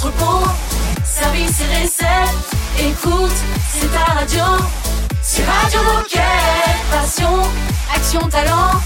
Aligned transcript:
Service 0.00 1.60
et 1.60 1.82
recette, 1.82 2.46
écoute, 2.78 3.34
c'est 3.68 3.92
ta 3.92 4.12
radio. 4.12 4.44
C'est 5.20 5.44
Radio 5.44 5.80
Moquette. 5.82 6.22
Passion, 6.88 7.42
action, 7.92 8.20
talent. 8.28 8.80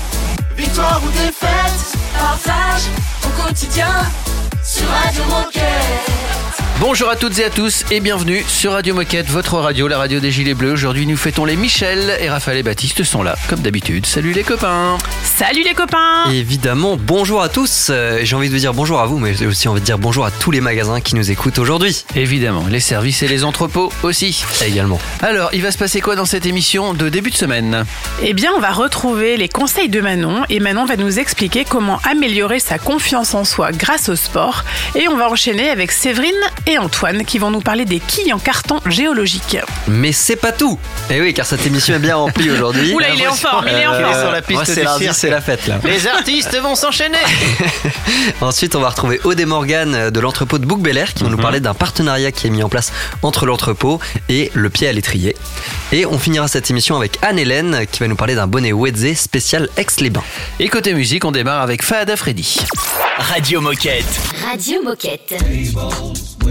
Victoire 0.56 1.02
ou 1.04 1.10
défaite, 1.10 1.98
partage 2.18 2.84
au 3.26 3.42
quotidien 3.42 3.92
sur 4.64 4.88
Radio 4.88 5.24
Moquette. 5.24 6.01
Bonjour 6.82 7.08
à 7.08 7.14
toutes 7.14 7.38
et 7.38 7.44
à 7.44 7.50
tous 7.50 7.84
et 7.92 8.00
bienvenue 8.00 8.42
sur 8.48 8.72
Radio 8.72 8.92
Moquette, 8.92 9.28
votre 9.28 9.56
radio, 9.56 9.86
la 9.86 9.98
radio 9.98 10.18
des 10.18 10.32
Gilets 10.32 10.54
Bleus. 10.54 10.72
Aujourd'hui, 10.72 11.06
nous 11.06 11.16
fêtons 11.16 11.44
les 11.44 11.54
Michel 11.54 12.18
et 12.20 12.28
Raphaël 12.28 12.58
et 12.58 12.64
Baptiste 12.64 13.04
sont 13.04 13.22
là, 13.22 13.36
comme 13.48 13.60
d'habitude. 13.60 14.04
Salut 14.04 14.32
les 14.32 14.42
copains 14.42 14.98
Salut 15.22 15.62
les 15.62 15.74
copains 15.74 16.28
Évidemment, 16.32 16.96
bonjour 16.96 17.40
à 17.40 17.48
tous. 17.48 17.86
Euh, 17.90 18.18
J'ai 18.24 18.34
envie 18.34 18.48
de 18.48 18.52
vous 18.52 18.58
dire 18.58 18.74
bonjour 18.74 18.98
à 18.98 19.06
vous, 19.06 19.20
mais 19.20 19.32
j'ai 19.32 19.46
aussi 19.46 19.68
envie 19.68 19.80
de 19.80 19.86
dire 19.86 19.96
bonjour 19.96 20.26
à 20.26 20.32
tous 20.32 20.50
les 20.50 20.60
magasins 20.60 21.00
qui 21.00 21.14
nous 21.14 21.30
écoutent 21.30 21.60
aujourd'hui. 21.60 22.04
Évidemment, 22.16 22.64
les 22.68 22.80
services 22.80 23.22
et 23.22 23.28
les 23.28 23.44
entrepôts 23.44 23.92
aussi. 24.02 24.44
Également. 24.66 24.98
Alors, 25.22 25.50
il 25.52 25.62
va 25.62 25.70
se 25.70 25.78
passer 25.78 26.00
quoi 26.00 26.16
dans 26.16 26.26
cette 26.26 26.46
émission 26.46 26.94
de 26.94 27.08
début 27.08 27.30
de 27.30 27.36
semaine? 27.36 27.84
Eh 28.24 28.34
bien, 28.34 28.50
on 28.56 28.60
va 28.60 28.72
retrouver 28.72 29.36
les 29.36 29.48
conseils 29.48 29.88
de 29.88 30.00
Manon 30.00 30.42
et 30.50 30.58
Manon 30.58 30.84
va 30.84 30.96
nous 30.96 31.20
expliquer 31.20 31.64
comment 31.64 32.00
améliorer 32.02 32.58
sa 32.58 32.78
confiance 32.78 33.34
en 33.34 33.44
soi 33.44 33.70
grâce 33.70 34.08
au 34.08 34.16
sport. 34.16 34.64
Et 34.96 35.06
on 35.06 35.16
va 35.16 35.30
enchaîner 35.30 35.70
avec 35.70 35.92
Séverine 35.92 36.32
et 36.66 36.71
Antoine 36.78 37.24
qui 37.24 37.38
vont 37.38 37.50
nous 37.50 37.60
parler 37.60 37.84
des 37.84 38.00
quilles 38.00 38.32
en 38.32 38.38
carton 38.38 38.80
géologique. 38.86 39.56
Mais 39.88 40.12
c'est 40.12 40.36
pas 40.36 40.52
tout. 40.52 40.78
Et 41.10 41.20
oui, 41.20 41.34
car 41.34 41.44
cette 41.46 41.66
émission 41.66 41.94
est 41.94 41.98
bien 41.98 42.16
remplie 42.16 42.50
aujourd'hui. 42.50 42.92
Oula, 42.94 43.10
il 43.14 43.20
est 43.20 43.26
en 43.26 43.34
forme, 43.34 43.66
il 43.68 43.74
est 43.74 43.86
en 43.86 43.92
Euh, 43.92 44.02
forme. 44.04 44.20
sur 44.22 44.32
la 44.32 44.42
piste 44.42 44.64
c'est 44.66 44.84
lundi, 44.84 45.08
c'est 45.12 45.30
la 45.30 45.40
fête 45.40 45.66
là. 45.66 45.78
Les 45.84 46.06
artistes 46.06 46.56
vont 46.60 46.74
s'enchaîner 46.74 47.18
Ensuite, 48.40 48.74
on 48.76 48.80
va 48.80 48.88
retrouver 48.90 49.20
et 49.42 49.44
Morgan 49.44 50.10
de 50.10 50.20
l'entrepôt 50.20 50.58
de 50.58 50.66
Bouc 50.66 50.80
Bel 50.80 51.02
qui 51.14 51.24
vont 51.24 51.30
nous 51.30 51.36
parler 51.38 51.58
d'un 51.60 51.74
partenariat 51.74 52.30
qui 52.32 52.46
est 52.46 52.50
mis 52.50 52.62
en 52.62 52.68
place 52.68 52.92
entre 53.22 53.44
l'entrepôt 53.46 53.98
et 54.28 54.50
le 54.54 54.70
pied 54.70 54.86
à 54.88 54.92
l'étrier. 54.92 55.34
Et 55.90 56.06
on 56.06 56.18
finira 56.18 56.48
cette 56.48 56.70
émission 56.70 56.96
avec 56.96 57.18
Anne-Hélène 57.22 57.86
qui 57.90 58.00
va 58.00 58.08
nous 58.08 58.16
parler 58.16 58.34
d'un 58.34 58.46
bonnet 58.46 58.72
Wedze 58.72 59.14
spécial 59.18 59.68
Aix-les-Bains. 59.76 60.22
Et 60.60 60.68
côté 60.68 60.94
musique, 60.94 61.24
on 61.24 61.32
démarre 61.32 61.62
avec 61.62 61.82
Fahad 61.82 62.14
Freddy. 62.16 62.58
Radio 63.18 63.60
Moquette. 63.60 64.04
Radio 64.48 64.82
Moquette. 64.82 65.34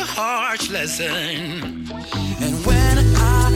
a 0.00 0.04
harsh 0.04 0.70
lesson. 0.70 1.86
And 2.40 2.54
when 2.64 2.98
I 2.98 3.50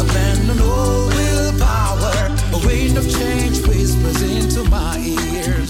abandon 0.00 0.58
all 0.60 1.08
willpower, 1.08 2.14
a 2.56 2.66
wind 2.66 2.96
of 2.96 3.04
change 3.10 3.58
whispers 3.66 4.22
into 4.22 4.64
my 4.70 4.96
ears. 4.98 5.61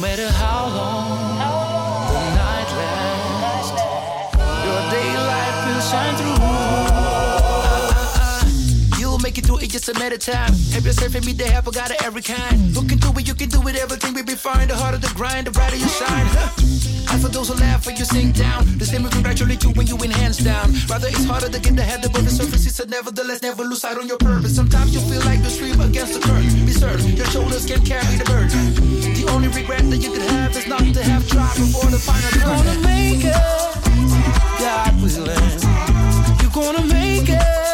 Matter 0.00 0.28
how 0.30 0.66
long 0.66 1.36
the 2.08 2.20
night 2.34 2.70
lasts, 2.80 3.82
your 4.64 4.80
daylight 4.90 5.66
will 5.66 5.80
shine 5.82 6.16
through. 6.16 6.49
Just 9.70 9.88
a 9.88 9.94
matter 9.94 10.16
of 10.16 10.20
time. 10.20 10.52
Have 10.74 10.84
yourself 10.84 11.14
and 11.14 11.24
me 11.24 11.32
the 11.32 11.44
help, 11.44 11.68
I 11.68 11.70
got 11.70 11.90
it 11.90 12.02
every 12.02 12.22
kind. 12.22 12.74
Look 12.74 12.90
into 12.90 13.08
it, 13.14 13.28
you 13.28 13.34
can 13.34 13.48
do 13.48 13.62
it, 13.68 13.76
everything 13.76 14.14
we 14.14 14.22
be 14.22 14.34
fine. 14.34 14.66
The 14.66 14.74
harder 14.74 14.98
the 14.98 15.12
grind, 15.14 15.46
the 15.46 15.52
brighter 15.52 15.76
you 15.76 15.88
shine. 15.88 16.26
And 17.10 17.22
for 17.22 17.28
those 17.28 17.48
who 17.48 17.54
laugh 17.54 17.86
when 17.86 17.96
you 17.96 18.04
sink 18.04 18.36
down, 18.36 18.66
the 18.78 18.84
same 18.84 19.02
will 19.02 19.10
congratulate 19.10 19.62
you 19.62 19.70
when 19.70 19.86
you 19.86 19.96
win 19.96 20.10
hands 20.10 20.38
down. 20.38 20.74
Rather, 20.88 21.08
it's 21.08 21.24
harder 21.24 21.48
to 21.48 21.60
get 21.60 21.78
ahead 21.78 22.04
above 22.04 22.24
the 22.24 22.30
surface. 22.30 22.66
It's 22.66 22.80
a 22.80 22.86
nevertheless, 22.86 23.42
never 23.42 23.62
lose 23.62 23.80
sight 23.80 23.98
on 23.98 24.08
your 24.08 24.18
purpose. 24.18 24.56
Sometimes 24.56 24.92
you 24.92 25.00
feel 25.00 25.22
like 25.22 25.38
you 25.38 25.50
stream 25.50 25.80
against 25.80 26.14
the 26.14 26.20
current. 26.20 26.50
Be 26.66 26.72
certain 26.72 27.16
your 27.16 27.26
shoulders 27.26 27.64
can 27.66 27.84
carry 27.84 28.16
the 28.16 28.24
burden. 28.24 28.74
The 29.14 29.26
only 29.30 29.48
regret 29.48 29.88
that 29.90 29.98
you 29.98 30.10
could 30.10 30.22
have 30.22 30.56
is 30.56 30.66
not 30.66 30.82
to 30.82 31.02
have 31.04 31.28
tried 31.28 31.54
before 31.54 31.90
the 31.90 31.98
final 31.98 32.30
turn. 32.30 32.42
You're 32.42 32.58
gonna 32.58 32.78
make 32.82 33.22
it, 33.22 33.38
God 34.58 34.92
willing. 35.02 35.60
You're 36.42 36.54
gonna 36.58 36.86
make 36.86 37.28
it. 37.28 37.70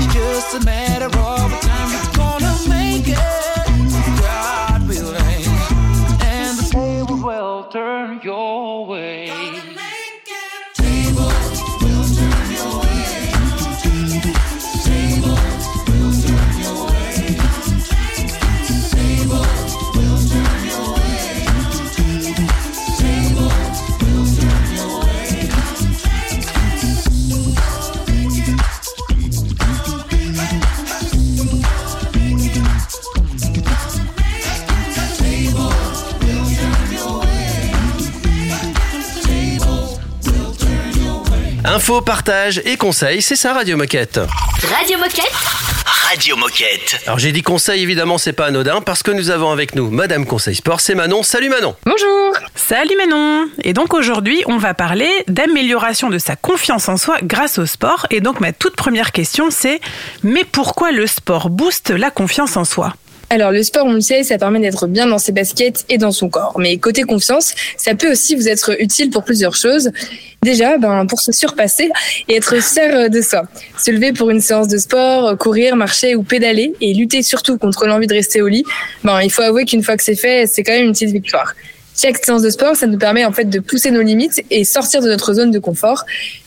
It's 0.00 0.14
just 0.14 0.54
a 0.54 0.64
matter 0.64 1.06
of 1.06 1.37
Info, 41.70 42.00
partage 42.00 42.62
et 42.64 42.78
conseils, 42.78 43.20
c'est 43.20 43.36
ça 43.36 43.52
Radio 43.52 43.76
Moquette. 43.76 44.18
Radio 44.74 44.96
Moquette 44.96 45.34
Radio 46.08 46.34
Moquette. 46.34 46.98
Alors 47.04 47.18
j'ai 47.18 47.30
dit 47.30 47.42
conseil, 47.42 47.82
évidemment 47.82 48.16
c'est 48.16 48.32
pas 48.32 48.46
anodin 48.46 48.80
parce 48.80 49.02
que 49.02 49.10
nous 49.10 49.28
avons 49.28 49.50
avec 49.50 49.74
nous 49.74 49.90
Madame 49.90 50.24
Conseil 50.24 50.54
Sport, 50.54 50.80
c'est 50.80 50.94
Manon. 50.94 51.22
Salut 51.22 51.50
Manon 51.50 51.76
Bonjour 51.84 52.32
Salut 52.54 52.96
Manon 52.96 53.48
Et 53.64 53.74
donc 53.74 53.92
aujourd'hui 53.92 54.42
on 54.46 54.56
va 54.56 54.72
parler 54.72 55.10
d'amélioration 55.28 56.08
de 56.08 56.16
sa 56.16 56.36
confiance 56.36 56.88
en 56.88 56.96
soi 56.96 57.18
grâce 57.22 57.58
au 57.58 57.66
sport. 57.66 58.06
Et 58.08 58.22
donc 58.22 58.40
ma 58.40 58.54
toute 58.54 58.74
première 58.74 59.12
question 59.12 59.50
c'est 59.50 59.82
mais 60.22 60.44
pourquoi 60.44 60.90
le 60.90 61.06
sport 61.06 61.50
booste 61.50 61.90
la 61.90 62.10
confiance 62.10 62.56
en 62.56 62.64
soi? 62.64 62.94
Alors 63.30 63.50
le 63.50 63.62
sport, 63.62 63.84
on 63.84 63.92
le 63.92 64.00
sait, 64.00 64.22
ça 64.22 64.38
permet 64.38 64.58
d'être 64.58 64.86
bien 64.86 65.06
dans 65.06 65.18
ses 65.18 65.32
baskets 65.32 65.84
et 65.88 65.98
dans 65.98 66.12
son 66.12 66.30
corps. 66.30 66.56
Mais 66.58 66.78
côté 66.78 67.02
confiance, 67.02 67.54
ça 67.76 67.94
peut 67.94 68.10
aussi 68.10 68.34
vous 68.34 68.48
être 68.48 68.80
utile 68.80 69.10
pour 69.10 69.24
plusieurs 69.24 69.54
choses. 69.54 69.90
Déjà, 70.42 70.78
ben, 70.78 71.06
pour 71.06 71.20
se 71.20 71.32
surpasser 71.32 71.90
et 72.28 72.36
être 72.36 72.62
fier 72.62 73.10
de 73.10 73.20
soi. 73.20 73.42
Se 73.76 73.90
lever 73.90 74.12
pour 74.12 74.30
une 74.30 74.40
séance 74.40 74.68
de 74.68 74.78
sport, 74.78 75.36
courir, 75.36 75.76
marcher 75.76 76.14
ou 76.14 76.22
pédaler 76.22 76.74
et 76.80 76.94
lutter 76.94 77.22
surtout 77.22 77.58
contre 77.58 77.86
l'envie 77.86 78.06
de 78.06 78.14
rester 78.14 78.40
au 78.40 78.48
lit, 78.48 78.64
ben, 79.04 79.20
il 79.20 79.30
faut 79.30 79.42
avouer 79.42 79.64
qu'une 79.64 79.82
fois 79.82 79.96
que 79.96 80.02
c'est 80.02 80.16
fait, 80.16 80.46
c'est 80.46 80.62
quand 80.62 80.72
même 80.72 80.86
une 80.86 80.92
petite 80.92 81.10
victoire. 81.10 81.54
Chaque 82.00 82.24
séance 82.24 82.42
de 82.42 82.50
sport, 82.50 82.76
ça 82.76 82.86
nous 82.86 82.96
permet 82.96 83.24
en 83.24 83.32
fait 83.32 83.46
de 83.46 83.58
pousser 83.58 83.90
nos 83.90 84.02
limites 84.02 84.44
et 84.50 84.62
sortir 84.64 85.02
de 85.02 85.08
notre 85.08 85.32
zone 85.32 85.50
de 85.50 85.58
confort. 85.58 86.04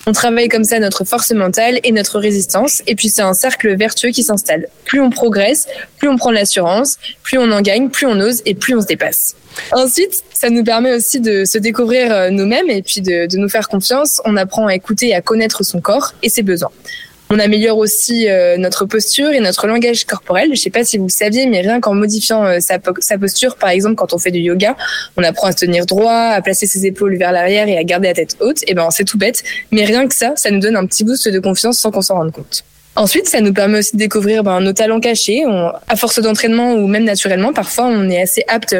On 0.07 0.13
travaille 0.13 0.48
comme 0.48 0.63
ça 0.63 0.80
notre 0.80 1.03
force 1.03 1.30
mentale 1.31 1.81
et 1.83 1.92
notre 1.92 2.19
résistance. 2.19 2.81
Et 2.88 2.95
puis 2.95 3.09
c'est 3.09 3.21
un 3.21 3.33
cercle 3.33 3.75
vertueux 3.75 4.12
qui 4.12 4.24
s'installe. 4.24 4.68
Plus 4.86 5.01
on 5.01 5.09
progresse, 5.09 5.68
plus 5.98 6.07
on 6.07 6.15
prend 6.15 6.31
l'assurance, 6.31 6.98
plus 7.21 7.38
on 7.38 7.51
en 7.51 7.59
gagne, 7.59 7.89
plus 7.89 8.07
on 8.07 8.18
ose 8.21 8.42
et 8.45 8.56
plus 8.56 8.75
on 8.75 8.81
se 8.81 8.88
dépasse. 8.88 9.36
Ensuite, 9.74 10.24
ça 10.33 10.50
nous 10.50 10.63
permet 10.63 10.94
aussi 10.94 11.19
de 11.19 11.44
se 11.44 11.57
découvrir 11.57 12.13
euh, 12.13 12.30
nous-mêmes 12.30 12.69
et 12.69 12.81
puis 12.81 13.01
de, 13.01 13.27
de 13.27 13.38
nous 13.38 13.50
faire 13.50 13.68
confiance. 13.68 14.21
On 14.24 14.38
apprend 14.38 14.68
à 14.68 14.75
écouter 14.75 15.09
et 15.09 15.15
à 15.15 15.21
connaître 15.21 15.65
son 15.65 15.81
corps 15.81 16.13
et 16.24 16.30
ses 16.30 16.44
besoins. 16.44 16.71
On 17.33 17.39
améliore 17.39 17.78
aussi 17.78 18.28
euh, 18.28 18.57
notre 18.57 18.83
posture 18.83 19.30
et 19.30 19.39
notre 19.39 19.66
langage 19.66 20.04
corporel. 20.04 20.50
Je 20.54 20.60
sais 20.60 20.69
pas 20.69 20.83
si 20.83 20.98
vous 20.98 21.06
le 21.06 21.10
saviez, 21.10 21.45
mais 21.45 21.62
rien 21.62 21.80
qu'en 21.80 21.94
modifiant 21.94 22.44
euh, 22.44 22.57
sa, 22.60 22.78
posture, 23.18 23.56
par 23.56 23.69
exemple 23.69 23.95
quand 23.95 24.12
on 24.12 24.18
fait 24.18 24.31
du 24.31 24.39
yoga, 24.39 24.75
on 25.16 25.24
apprend 25.24 25.48
à 25.48 25.54
se 25.54 25.66
tenir 25.66 25.86
droit, 25.86 26.12
à 26.12 26.42
placer 26.42 26.68
ses 26.68 26.86
épaules 26.86 27.16
vers 27.16 27.31
l'arrière 27.31 27.69
et 27.69 27.78
à 27.78 27.86
garder 27.86 28.10
la 28.10 28.16
tête 28.16 28.36
haute. 28.42 28.57
Et 28.68 28.74
ben 28.74 28.92
c'est 28.92 29.06
tout 29.06 29.18
bête, 29.18 29.44
mais 29.72 29.86
rien 29.86 30.10
que 30.10 30.13
ça, 30.13 30.33
ça 30.36 30.51
nous 30.51 30.60
donne 30.60 30.75
un 30.75 30.86
petit 30.86 31.06
boost 31.06 31.30
de 31.30 31.39
confiance 31.39 31.78
sans 31.78 31.89
qu'on 31.89 32.01
s'en 32.01 32.16
rende 32.16 32.33
compte. 32.33 32.66
Ensuite, 32.97 33.27
ça 33.27 33.39
nous 33.39 33.53
permet 33.53 33.79
aussi 33.79 33.93
de 33.93 33.99
découvrir 33.99 34.43
ben, 34.43 34.59
nos 34.59 34.73
talents 34.73 34.99
cachés. 34.99 35.43
à 35.88 35.95
force 35.95 36.19
d'entraînement 36.19 36.73
ou 36.73 36.88
même 36.88 37.05
naturellement, 37.05 37.53
parfois 37.53 37.85
on 37.85 38.09
est 38.09 38.21
assez 38.21 38.43
apte 38.47 38.75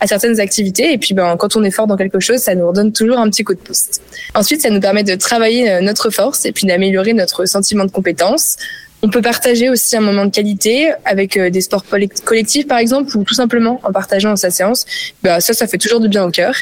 à 0.00 0.06
certaines 0.06 0.38
activités. 0.38 0.92
Et 0.92 0.98
puis, 0.98 1.14
ben, 1.14 1.36
quand 1.36 1.56
on 1.56 1.64
est 1.64 1.72
fort 1.72 1.88
dans 1.88 1.96
quelque 1.96 2.20
chose, 2.20 2.38
ça 2.38 2.54
nous 2.54 2.68
redonne 2.68 2.92
toujours 2.92 3.18
un 3.18 3.28
petit 3.28 3.42
coup 3.42 3.54
de 3.54 3.60
pouce. 3.60 4.00
Ensuite, 4.34 4.62
ça 4.62 4.70
nous 4.70 4.80
permet 4.80 5.02
de 5.02 5.14
travailler 5.16 5.70
euh, 5.70 5.80
notre 5.80 6.10
force 6.10 6.44
et 6.44 6.52
puis 6.52 6.66
d'améliorer 6.66 7.12
notre 7.12 7.46
sentiment 7.46 7.84
de 7.84 7.90
compétence. 7.90 8.56
On 9.02 9.10
peut 9.10 9.22
partager 9.22 9.68
aussi 9.68 9.96
un 9.96 10.00
moment 10.00 10.24
de 10.24 10.30
qualité 10.30 10.92
avec 11.04 11.36
euh, 11.36 11.50
des 11.50 11.60
sports 11.60 11.84
collectifs, 12.24 12.66
par 12.66 12.78
exemple, 12.78 13.16
ou 13.16 13.24
tout 13.24 13.34
simplement 13.34 13.80
en 13.82 13.92
partageant 13.92 14.36
sa 14.36 14.50
séance. 14.50 14.86
Ben, 15.22 15.40
ça, 15.40 15.54
ça 15.54 15.66
fait 15.66 15.78
toujours 15.78 16.00
du 16.00 16.08
bien 16.08 16.24
au 16.24 16.30
cœur. 16.30 16.54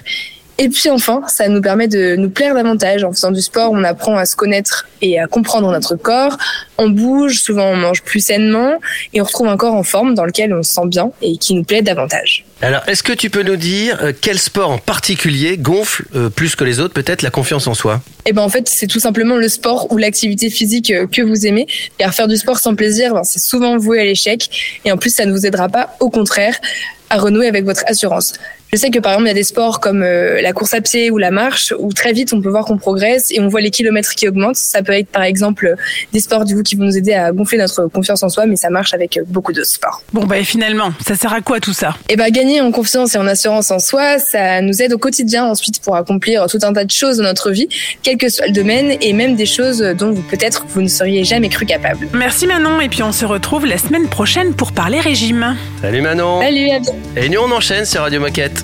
Et 0.58 0.68
puis 0.68 0.88
enfin, 0.88 1.22
ça 1.26 1.48
nous 1.48 1.60
permet 1.60 1.88
de 1.88 2.14
nous 2.16 2.30
plaire 2.30 2.54
davantage. 2.54 3.02
En 3.02 3.12
faisant 3.12 3.32
du 3.32 3.40
sport, 3.40 3.72
on 3.72 3.82
apprend 3.82 4.16
à 4.16 4.24
se 4.24 4.36
connaître 4.36 4.86
et 5.02 5.18
à 5.18 5.26
comprendre 5.26 5.70
notre 5.72 5.96
corps. 5.96 6.38
On 6.78 6.88
bouge, 6.88 7.40
souvent 7.40 7.66
on 7.66 7.76
mange 7.76 8.02
plus 8.02 8.20
sainement 8.20 8.74
et 9.12 9.20
on 9.20 9.24
retrouve 9.24 9.48
un 9.48 9.56
corps 9.56 9.74
en 9.74 9.82
forme 9.82 10.14
dans 10.14 10.24
lequel 10.24 10.54
on 10.54 10.62
se 10.62 10.72
sent 10.72 10.86
bien 10.86 11.10
et 11.22 11.38
qui 11.38 11.54
nous 11.54 11.64
plaît 11.64 11.82
davantage. 11.82 12.44
Alors, 12.62 12.82
est-ce 12.86 13.02
que 13.02 13.12
tu 13.12 13.30
peux 13.30 13.42
nous 13.42 13.56
dire 13.56 13.98
euh, 14.00 14.12
quel 14.18 14.38
sport 14.38 14.70
en 14.70 14.78
particulier 14.78 15.58
gonfle 15.58 16.04
euh, 16.14 16.30
plus 16.30 16.54
que 16.54 16.64
les 16.64 16.80
autres 16.80 16.94
peut-être 16.94 17.22
la 17.22 17.30
confiance 17.30 17.66
en 17.66 17.74
soi? 17.74 18.00
Eh 18.24 18.32
ben 18.32 18.42
en 18.42 18.48
fait, 18.48 18.68
c'est 18.68 18.86
tout 18.86 19.00
simplement 19.00 19.36
le 19.36 19.48
sport 19.48 19.90
ou 19.92 19.98
l'activité 19.98 20.50
physique 20.50 20.90
euh, 20.92 21.06
que 21.06 21.20
vous 21.20 21.46
aimez. 21.46 21.66
Car 21.98 22.14
faire 22.14 22.28
du 22.28 22.36
sport 22.36 22.58
sans 22.58 22.74
plaisir, 22.76 23.12
ben, 23.12 23.24
c'est 23.24 23.40
souvent 23.40 23.76
voué 23.76 24.00
à 24.00 24.04
l'échec 24.04 24.78
et 24.84 24.92
en 24.92 24.96
plus 24.96 25.10
ça 25.10 25.26
ne 25.26 25.32
vous 25.32 25.46
aidera 25.46 25.68
pas. 25.68 25.96
Au 26.00 26.10
contraire, 26.10 26.58
à 27.10 27.18
renouer 27.18 27.48
avec 27.48 27.64
votre 27.64 27.82
assurance. 27.86 28.34
Je 28.74 28.78
sais 28.80 28.90
que 28.90 28.98
par 28.98 29.12
exemple, 29.12 29.26
il 29.26 29.28
y 29.28 29.30
a 29.30 29.34
des 29.34 29.44
sports 29.44 29.78
comme 29.78 30.02
euh, 30.02 30.42
la 30.42 30.52
course 30.52 30.74
à 30.74 30.80
pied 30.80 31.08
ou 31.12 31.16
la 31.16 31.30
marche 31.30 31.72
où 31.78 31.92
très 31.92 32.12
vite 32.12 32.32
on 32.32 32.40
peut 32.40 32.48
voir 32.48 32.64
qu'on 32.64 32.76
progresse 32.76 33.30
et 33.30 33.38
on 33.38 33.46
voit 33.46 33.60
les 33.60 33.70
kilomètres 33.70 34.16
qui 34.16 34.26
augmentent. 34.26 34.56
Ça 34.56 34.82
peut 34.82 34.94
être 34.94 35.06
par 35.06 35.22
exemple 35.22 35.76
des 36.12 36.18
sports 36.18 36.44
du 36.44 36.56
coup 36.56 36.64
qui 36.64 36.74
vont 36.74 36.82
nous 36.82 36.96
aider 36.96 37.12
à 37.12 37.30
gonfler 37.30 37.58
notre 37.58 37.86
confiance 37.86 38.24
en 38.24 38.28
soi, 38.28 38.46
mais 38.46 38.56
ça 38.56 38.70
marche 38.70 38.92
avec 38.92 39.20
beaucoup 39.28 39.52
de 39.52 39.62
sports. 39.62 40.02
Bon 40.12 40.24
bah 40.24 40.42
finalement, 40.42 40.92
ça 41.06 41.14
sert 41.14 41.32
à 41.32 41.40
quoi 41.40 41.60
tout 41.60 41.72
ça? 41.72 41.94
Eh 42.08 42.16
ben 42.16 42.28
gagner 42.30 42.60
en 42.62 42.72
confiance 42.72 43.14
et 43.14 43.18
en 43.18 43.28
assurance 43.28 43.70
en 43.70 43.78
soi, 43.78 44.18
ça 44.18 44.60
nous 44.60 44.82
aide 44.82 44.92
au 44.92 44.98
quotidien 44.98 45.44
ensuite 45.44 45.80
pour 45.80 45.94
accomplir 45.94 46.46
tout 46.48 46.58
un 46.62 46.72
tas 46.72 46.84
de 46.84 46.90
choses 46.90 47.18
dans 47.18 47.22
notre 47.22 47.52
vie, 47.52 47.68
quel 48.02 48.16
que 48.16 48.28
soit 48.28 48.48
le 48.48 48.52
domaine 48.52 48.96
et 49.00 49.12
même 49.12 49.36
des 49.36 49.46
choses 49.46 49.78
dont 49.96 50.10
vous 50.10 50.22
peut-être 50.22 50.66
vous 50.70 50.82
ne 50.82 50.88
seriez 50.88 51.22
jamais 51.22 51.48
cru 51.48 51.64
capable. 51.64 52.08
Merci 52.12 52.48
Manon 52.48 52.80
et 52.80 52.88
puis 52.88 53.04
on 53.04 53.12
se 53.12 53.24
retrouve 53.24 53.66
la 53.66 53.78
semaine 53.78 54.08
prochaine 54.08 54.52
pour 54.52 54.72
parler 54.72 54.98
régime. 54.98 55.56
Salut 55.80 56.02
Manon. 56.02 56.40
Salut 56.40 56.70
à 56.70 57.20
Et 57.20 57.28
nous 57.28 57.38
on 57.40 57.52
enchaîne 57.52 57.84
sur 57.84 58.00
Radio 58.00 58.18
Moquette. 58.18 58.63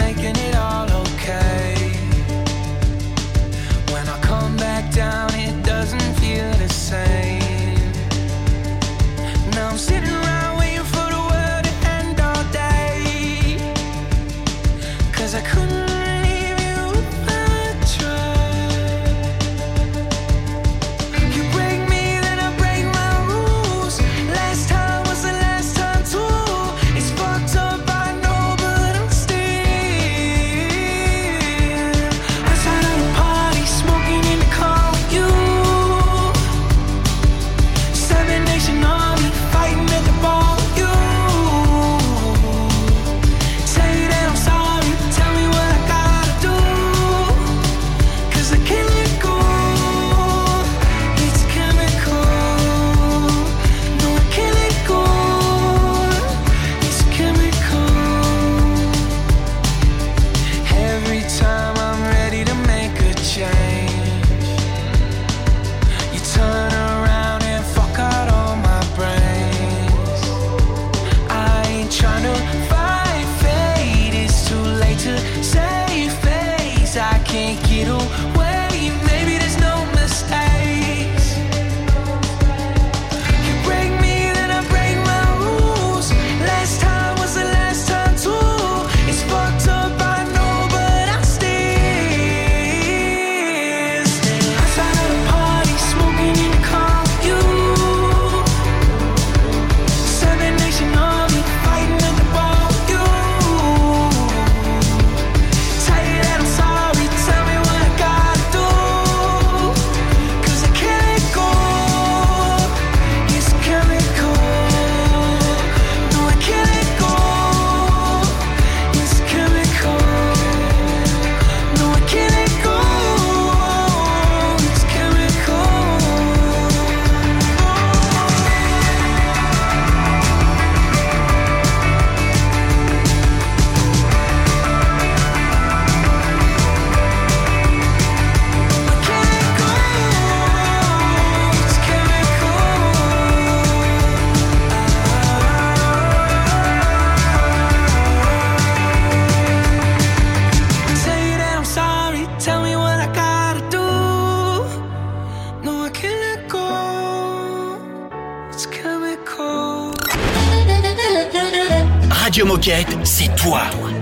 toi. 163.43 163.61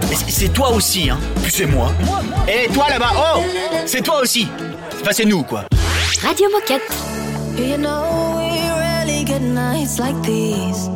Mais 0.09 0.15
c'est- 0.15 0.49
toi 0.53 0.69
aussi, 0.71 1.09
hein. 1.09 1.17
Puis 1.41 1.51
c'est 1.51 1.65
moi. 1.65 1.91
Et 2.47 2.67
toi 2.73 2.87
là-bas, 2.89 3.11
oh 3.17 3.41
C'est 3.85 4.01
toi 4.01 4.21
aussi. 4.21 4.47
Enfin, 5.01 5.11
c'est 5.11 5.25
nous, 5.25 5.43
quoi. 5.43 5.63
Radio 6.21 6.47
Moquette. 6.51 6.81
You 7.57 7.77
know 7.77 8.37
we 8.37 8.59
rarely 8.79 9.25
get 9.25 9.41
nights 9.41 9.99
like 9.99 10.15
these 10.23 10.87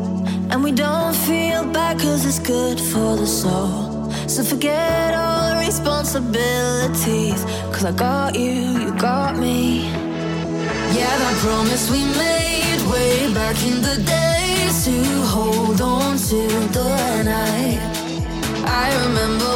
And 0.49 0.63
we 0.63 0.71
don't 0.71 1.13
feel 1.13 1.65
bad 1.65 1.99
cause 1.99 2.25
it's 2.25 2.39
good 2.39 2.79
for 2.79 3.17
the 3.17 3.25
soul 3.25 4.09
So 4.27 4.43
forget 4.43 5.13
all 5.13 5.49
the 5.49 5.65
responsibilities 5.65 7.43
Cause 7.73 7.83
I 7.83 7.91
got 7.91 8.35
you, 8.35 8.79
you 8.79 8.91
got 8.97 9.35
me 9.37 9.89
Yeah, 10.95 11.11
that 11.17 11.35
promise 11.41 11.89
we 11.91 12.05
made 12.17 12.79
way 12.89 13.33
back 13.33 13.57
in 13.65 13.81
the 13.81 13.97
days 14.05 14.85
To 14.85 15.21
hold 15.35 15.81
on 15.81 16.17
to 16.17 16.47
the 16.71 17.23
night 17.25 17.81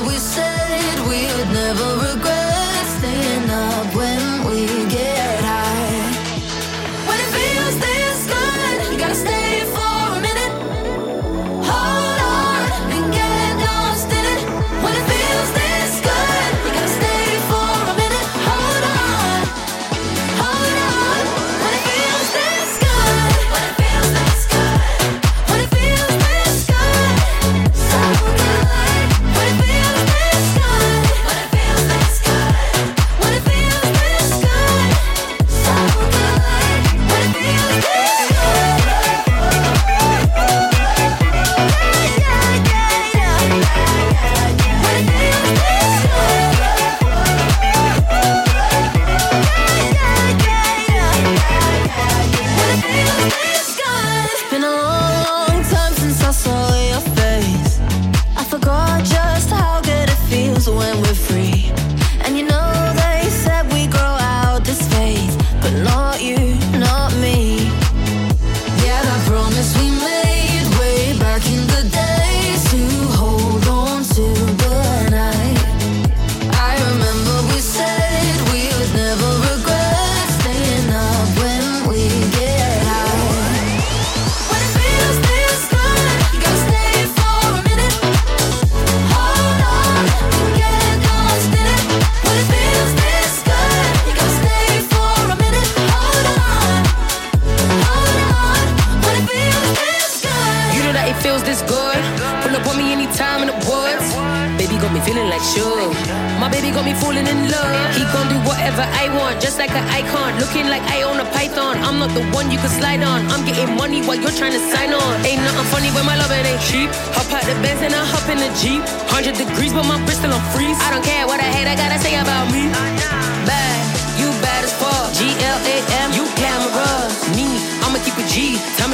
we 0.06 0.18
said 0.18 1.00
we 1.10 1.26
would 1.36 1.52
never 1.52 1.90
regret 2.08 2.86
Staying 2.98 3.50
up 3.50 3.96
when 3.96 4.46
we 4.48 4.68
get 4.92 5.37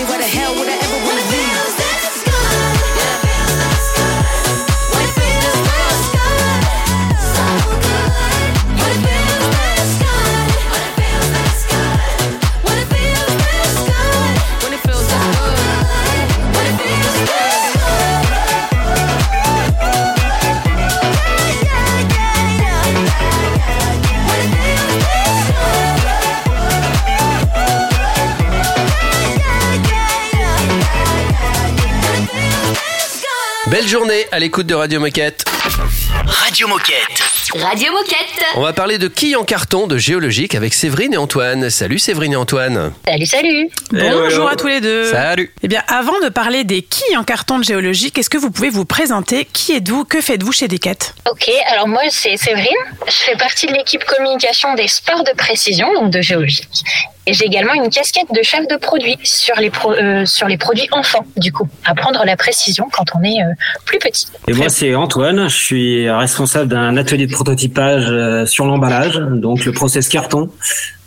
me 0.03 0.09
why 0.09 0.17
the 0.17 0.23
hell 0.23 0.62
journée 33.93 34.25
à 34.31 34.39
l'écoute 34.39 34.65
de 34.65 34.73
Radio 34.73 34.99
Moquette. 34.99 35.45
Radio 36.25 36.67
Moquette. 36.67 37.53
Radio 37.53 37.91
Moquette. 37.91 38.43
On 38.55 38.61
va 38.61 38.73
parler 38.73 38.97
de 38.97 39.07
quilles 39.07 39.37
en 39.37 39.43
carton 39.43 39.85
de 39.85 39.99
géologique 39.99 40.55
avec 40.55 40.73
Séverine 40.73 41.13
et 41.13 41.17
Antoine. 41.17 41.69
Salut 41.69 41.99
Séverine 41.99 42.33
et 42.33 42.35
Antoine. 42.35 42.91
Salut, 43.05 43.25
salut. 43.27 43.69
Bonjour 43.91 44.49
à 44.49 44.55
tous 44.55 44.65
les 44.65 44.81
deux. 44.81 45.11
Salut. 45.11 45.53
Eh 45.61 45.67
bien, 45.67 45.83
avant 45.87 46.19
de 46.21 46.29
parler 46.29 46.63
des 46.63 46.81
quilles 46.81 47.15
en 47.19 47.23
carton 47.23 47.59
de 47.59 47.63
géologique, 47.63 48.17
est-ce 48.17 48.31
que 48.31 48.39
vous 48.39 48.49
pouvez 48.49 48.71
vous 48.71 48.85
présenter? 48.85 49.45
Qui 49.53 49.73
êtes-vous? 49.73 50.05
Que 50.05 50.21
faites-vous 50.21 50.53
chez 50.53 50.67
Decat? 50.67 51.13
Ok, 51.29 51.51
alors 51.67 51.87
moi 51.87 52.01
c'est 52.09 52.35
Séverine, 52.35 52.73
je 53.05 53.11
fais 53.11 53.37
partie 53.37 53.67
de 53.67 53.73
l'équipe 53.73 54.03
communication 54.05 54.73
des 54.73 54.87
sports 54.87 55.23
de 55.23 55.33
précision, 55.37 55.93
donc 55.93 56.09
de 56.09 56.19
géologie. 56.19 56.67
Et 57.25 57.33
j'ai 57.33 57.45
également 57.45 57.73
une 57.73 57.89
casquette 57.89 58.27
de 58.35 58.43
chef 58.43 58.67
de 58.67 58.75
produit 58.75 59.17
sur 59.23 59.55
les, 59.55 59.69
pro- 59.69 59.93
euh, 59.93 60.25
sur 60.25 60.47
les 60.47 60.57
produits 60.57 60.87
enfants, 60.91 61.25
du 61.37 61.53
coup, 61.53 61.67
apprendre 61.85 62.21
la 62.25 62.35
précision 62.35 62.89
quand 62.91 63.05
on 63.15 63.23
est 63.23 63.41
euh, 63.41 63.53
plus 63.85 63.97
petit. 63.99 64.27
Et 64.49 64.53
moi, 64.53 64.67
c'est 64.67 64.93
Antoine. 64.93 65.47
Je 65.47 65.55
suis 65.55 66.09
responsable 66.09 66.67
d'un 66.69 66.97
atelier 66.97 67.27
de 67.27 67.31
prototypage 67.31 68.07
euh, 68.09 68.45
sur 68.45 68.65
l'emballage, 68.65 69.15
donc 69.15 69.63
le 69.63 69.71
process 69.71 70.09
carton, 70.09 70.49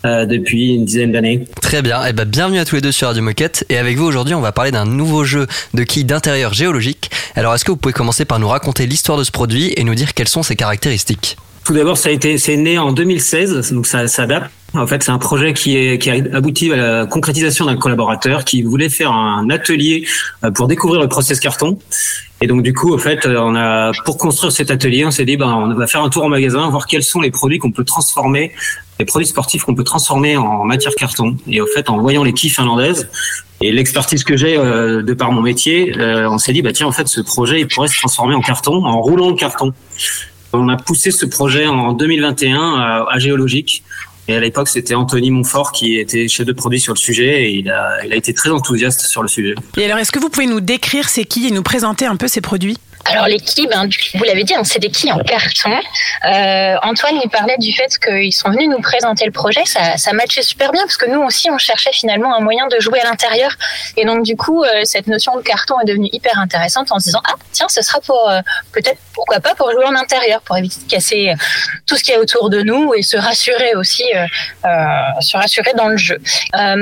euh, 0.07 0.25
depuis 0.25 0.75
une 0.77 0.87
dizaine 0.87 1.13
d'années. 1.13 1.45
Très 1.61 1.83
bien, 1.83 2.03
et 2.07 2.15
ben 2.15 2.25
bienvenue 2.25 2.61
à 2.61 2.65
tous 2.65 2.77
les 2.77 2.81
deux 2.81 2.93
sur 2.93 3.09
Radio 3.09 3.23
Moquette. 3.23 3.67
Et 3.69 3.77
avec 3.77 3.99
vous 3.99 4.07
aujourd'hui, 4.07 4.35
on 4.35 4.41
va 4.41 4.53
parler 4.53 4.71
d'un 4.71 4.87
nouveau 4.87 5.25
jeu 5.25 5.47
de 5.75 5.83
quilles 5.83 6.07
d'intérieur 6.07 6.55
géologique. 6.55 7.11
Alors, 7.35 7.55
est-ce 7.55 7.65
que 7.67 7.73
vous 7.73 7.77
pouvez 7.77 7.93
commencer 7.93 8.25
par 8.25 8.39
nous 8.39 8.49
raconter 8.49 8.87
l'histoire 8.87 9.19
de 9.19 9.25
ce 9.25 9.33
produit 9.33 9.75
et 9.77 9.85
nous 9.85 9.95
dire 9.95 10.15
quelles 10.15 10.29
sont 10.29 10.43
ses 10.43 10.57
caractéristiques? 10.57 11.37
Tout 11.67 11.75
d'abord, 11.75 11.99
ça 11.99 12.11
a 12.11 12.13
été, 12.13 12.39
c'est 12.39 12.57
né 12.57 12.79
en 12.79 12.93
2016, 12.93 13.73
donc 13.73 13.89
ça, 13.89 14.07
ça 14.07 14.25
date. 14.25 14.53
En 14.75 14.87
fait, 14.87 15.03
c'est 15.03 15.11
un 15.11 15.19
projet 15.19 15.53
qui, 15.53 15.77
est, 15.77 15.99
qui 15.99 16.11
a 16.11 16.15
abouti 16.33 16.73
à 16.73 16.77
la 16.77 17.07
concrétisation 17.07 17.67
d'un 17.67 17.77
collaborateur 17.77 18.45
qui 18.45 18.63
voulait 18.63 18.89
faire 18.89 19.11
un 19.11 19.51
atelier 19.51 20.07
euh, 20.45 20.53
pour 20.53 20.69
découvrir 20.69 21.01
le 21.01 21.09
process 21.09 21.41
carton. 21.41 21.77
Et 22.41 22.47
donc, 22.47 22.63
du 22.63 22.73
coup, 22.73 22.95
en 22.95 22.99
fait, 22.99 23.27
euh, 23.27 23.41
on 23.41 23.57
a, 23.57 23.91
pour 24.05 24.17
construire 24.17 24.53
cet 24.53 24.71
atelier, 24.71 25.05
on 25.05 25.11
s'est 25.11 25.25
dit, 25.25 25.37
ben, 25.37 25.53
on 25.53 25.75
va 25.75 25.89
faire 25.89 26.05
un 26.05 26.09
tour 26.09 26.23
en 26.23 26.29
magasin, 26.29 26.71
voir 26.71 26.87
quels 26.87 27.03
sont 27.03 27.21
les 27.21 27.33
produits 27.33 27.59
qu'on 27.59 27.73
peut 27.73 27.83
transformer, 27.83 28.53
les 29.01 29.05
produits 29.05 29.27
sportifs 29.27 29.65
qu'on 29.65 29.75
peut 29.75 29.83
transformer 29.83 30.37
en 30.37 30.63
matière 30.63 30.95
carton. 30.95 31.37
Et 31.49 31.61
au 31.61 31.67
fait, 31.67 31.91
en 31.91 31.99
voyant 31.99 32.23
les 32.23 32.33
quilles 32.33 32.51
finlandaises 32.51 33.09
et 33.61 33.73
l'expertise 33.73 34.23
que 34.23 34.37
j'ai 34.37 34.57
euh, 34.57 35.03
de 35.03 35.15
par 35.15 35.33
mon 35.33 35.43
métier, 35.43 35.99
euh, 35.99 36.31
on 36.31 36.39
s'est 36.39 36.53
dit, 36.53 36.63
bah 36.63 36.73
tiens, 36.73 36.87
en 36.87 36.93
fait, 36.93 37.09
ce 37.09 37.21
projet, 37.23 37.59
il 37.59 37.67
pourrait 37.67 37.89
se 37.89 37.99
transformer 37.99 38.37
en 38.37 38.41
carton, 38.41 38.85
en 38.85 39.01
roulant 39.01 39.31
le 39.31 39.35
carton. 39.35 39.73
On 40.57 40.69
a 40.69 40.77
poussé 40.77 41.11
ce 41.11 41.27
projet 41.27 41.67
en 41.67 41.93
2021 41.93 42.59
à, 42.59 43.07
à 43.11 43.19
Géologique. 43.19 43.85
Et 44.29 44.35
à 44.35 44.41
l'époque, 44.41 44.69
c'était 44.69 44.95
Anthony 44.95 45.31
Montfort 45.31 45.71
qui 45.71 45.99
était 45.99 46.27
chef 46.27 46.47
de 46.47 46.53
produit 46.53 46.81
sur 46.81 46.93
le 46.93 46.99
sujet 46.99 47.45
et 47.45 47.51
il 47.51 47.71
a, 47.71 48.05
été 48.11 48.35
très 48.35 48.51
enthousiaste 48.51 49.03
sur 49.03 49.23
le 49.23 49.29
sujet. 49.29 49.55
Et 49.77 49.85
alors, 49.85 49.99
est-ce 49.99 50.11
que 50.11 50.19
vous 50.19 50.31
pouvez 50.31 50.47
nous 50.47 50.61
décrire 50.61 51.09
ces 51.09 51.25
quilles 51.25 51.47
et 51.47 51.51
nous 51.53 51.63
présenter 51.63 52.07
un 52.07 52.17
peu 52.17 52.27
ces 52.27 52.41
produits? 52.41 52.77
Alors 53.11 53.27
les 53.27 53.39
quilles, 53.39 53.69
du- 53.87 53.99
vous 54.19 54.25
l'avez 54.25 54.45
dit, 54.45 54.55
hein, 54.55 54.63
c'est 54.65 54.79
des 54.79 54.91
quilles 54.91 55.13
en 55.13 55.19
carton. 55.19 55.71
Euh, 56.25 56.77
Antoine 56.83 57.19
il 57.23 57.29
parlait 57.31 57.57
du 57.59 57.73
fait 57.73 57.99
qu'ils 57.99 58.33
sont 58.33 58.51
venus 58.51 58.69
nous 58.69 58.81
présenter 58.81 59.25
le 59.27 59.33
projet, 59.33 59.63
ça, 59.65 60.13
matchait 60.13 60.43
super 60.43 60.73
bien 60.73 60.83
parce 60.83 60.97
que 60.97 61.09
nous 61.11 61.21
aussi 61.23 61.51
on 61.51 61.59
cherchait 61.59 61.93
finalement 61.93 62.35
un 62.35 62.41
moyen 62.41 62.67
de 62.69 62.81
jouer 62.81 63.01
à 63.01 63.05
l'intérieur. 63.05 63.51
Et 63.97 64.05
donc 64.05 64.25
du 64.25 64.37
coup 64.37 64.65
euh, 64.65 64.69
cette 64.85 65.07
notion 65.07 65.37
de 65.37 65.43
carton 65.43 65.79
est 65.81 65.85
devenue 65.87 66.09
hyper 66.13 66.39
intéressante 66.39 66.91
en 66.91 66.99
se 66.99 67.07
disant 67.07 67.21
ah 67.29 67.35
tiens 67.53 67.69
ce 67.69 67.83
sera 67.83 68.01
pour 68.01 68.29
euh, 68.31 68.41
peut-être 68.73 68.99
pourquoi 69.15 69.41
pas 69.41 69.55
pour 69.55 69.71
jouer 69.71 69.85
en 69.85 69.95
intérieur 69.95 70.41
pour 70.43 70.57
éviter 70.57 70.81
de 70.85 70.91
casser 70.91 71.35
tout 71.87 71.97
ce 71.97 72.03
qu'il 72.03 72.15
y 72.15 72.17
a 72.17 72.21
autour 72.21 72.51
de 72.51 72.63
nous 72.63 72.95
et 72.95 73.03
se 73.03 73.17
rassurer 73.17 73.75
aussi, 73.75 74.05
se 74.65 75.37
rassurer 75.37 75.73
dans 75.75 75.89
le 75.89 75.97
jeu. 75.97 76.19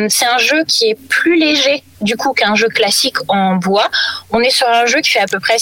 C'est 0.08 0.26
un 0.26 0.38
jeu 0.38 0.64
qui 0.64 0.90
est 0.90 0.98
plus 1.08 1.38
léger 1.38 1.82
du 2.00 2.16
coup 2.16 2.32
qu'un 2.32 2.54
jeu 2.54 2.68
classique 2.68 3.16
en 3.28 3.54
bois. 3.54 3.88
On 4.30 4.40
est 4.40 4.50
sur 4.50 4.68
un 4.68 4.86
jeu 4.86 5.00
qui 5.00 5.10
fait 5.10 5.20
à 5.20 5.26
peu 5.26 5.40
près 5.40 5.58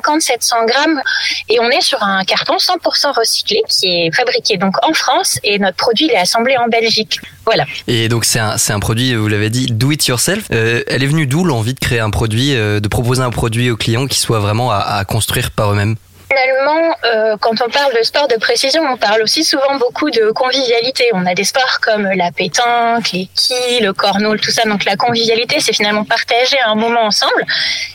650-700 0.00 0.66
grammes 0.66 1.00
et 1.48 1.60
on 1.60 1.68
est 1.70 1.80
sur 1.80 2.02
un 2.02 2.24
carton 2.24 2.56
100% 2.56 3.14
recyclé 3.16 3.62
qui 3.68 3.86
est 3.86 4.14
fabriqué 4.14 4.56
donc 4.56 4.74
en 4.86 4.92
France 4.92 5.38
et 5.42 5.58
notre 5.58 5.76
produit 5.76 6.06
il 6.06 6.12
est 6.12 6.18
assemblé 6.18 6.56
en 6.56 6.68
Belgique. 6.68 7.20
Voilà. 7.44 7.64
Et 7.86 8.08
donc 8.08 8.24
c'est 8.24 8.38
un, 8.38 8.56
un 8.68 8.80
produit, 8.80 9.14
vous 9.14 9.28
l'avez 9.28 9.50
dit, 9.50 9.66
do 9.66 9.90
it 9.90 10.06
yourself. 10.06 10.44
Euh, 10.52 10.82
elle 10.86 11.02
est 11.02 11.06
venue 11.06 11.26
d'où 11.26 11.44
l'envie 11.44 11.74
de 11.74 11.80
créer 11.80 12.00
un 12.00 12.10
produit, 12.10 12.54
euh, 12.54 12.80
de 12.80 12.88
proposer 12.88 13.22
un 13.22 13.30
produit 13.30 13.70
aux 13.70 13.76
clients 13.76 14.06
qui 14.06 14.18
soit 14.18 14.40
vraiment 14.40 14.70
à, 14.70 14.78
à 14.78 15.04
construire 15.04 15.50
par 15.50 15.72
eux-mêmes? 15.72 15.96
Finalement, 16.32 16.96
euh, 17.04 17.36
quand 17.38 17.60
on 17.60 17.68
parle 17.68 17.94
de 17.94 18.02
sport 18.02 18.26
de 18.26 18.36
précision, 18.36 18.82
on 18.90 18.96
parle 18.96 19.20
aussi 19.22 19.44
souvent 19.44 19.76
beaucoup 19.76 20.08
de 20.08 20.30
convivialité. 20.30 21.10
On 21.12 21.26
a 21.26 21.34
des 21.34 21.44
sports 21.44 21.78
comme 21.82 22.04
la 22.04 22.32
pétanque, 22.32 23.12
les 23.12 23.28
quilles, 23.34 23.82
le 23.82 23.92
cornhole, 23.92 24.40
tout 24.40 24.50
ça. 24.50 24.62
Donc 24.66 24.86
la 24.86 24.96
convivialité, 24.96 25.60
c'est 25.60 25.74
finalement 25.74 26.04
partager 26.04 26.56
un 26.64 26.74
moment 26.74 27.02
ensemble. 27.02 27.44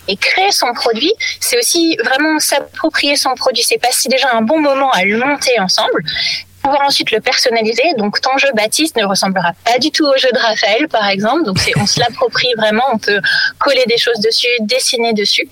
Et 0.08 0.18
créer 0.18 0.52
son 0.52 0.72
produit, 0.74 1.12
c'est 1.40 1.58
aussi 1.58 1.98
vraiment 2.06 2.38
s'approprier 2.38 3.16
son 3.16 3.34
produit. 3.34 3.64
C'est 3.64 3.80
passer 3.80 4.08
déjà 4.08 4.30
un 4.34 4.44
bon 4.44 4.60
moment 4.60 4.92
à 4.92 5.04
le 5.04 5.18
monter 5.18 5.60
ensemble 5.60 6.04
pouvoir 6.62 6.82
ensuite 6.82 7.12
le 7.12 7.22
personnaliser. 7.22 7.94
Donc 7.98 8.20
ton 8.20 8.38
jeu 8.38 8.50
Baptiste 8.54 8.98
ne 8.98 9.06
ressemblera 9.06 9.54
pas 9.64 9.80
du 9.80 9.90
tout 9.90 10.06
au 10.06 10.18
jeu 10.18 10.30
de 10.34 10.38
Raphaël, 10.38 10.88
par 10.90 11.08
exemple. 11.08 11.44
Donc 11.46 11.58
on 11.78 11.86
se 11.86 12.00
l'approprie 12.00 12.54
vraiment. 12.58 12.84
On 12.94 12.98
peut 12.98 13.22
coller 13.58 13.86
des 13.88 13.98
choses 13.98 14.20
dessus, 14.20 14.48
dessiner 14.62 15.14
dessus. 15.14 15.48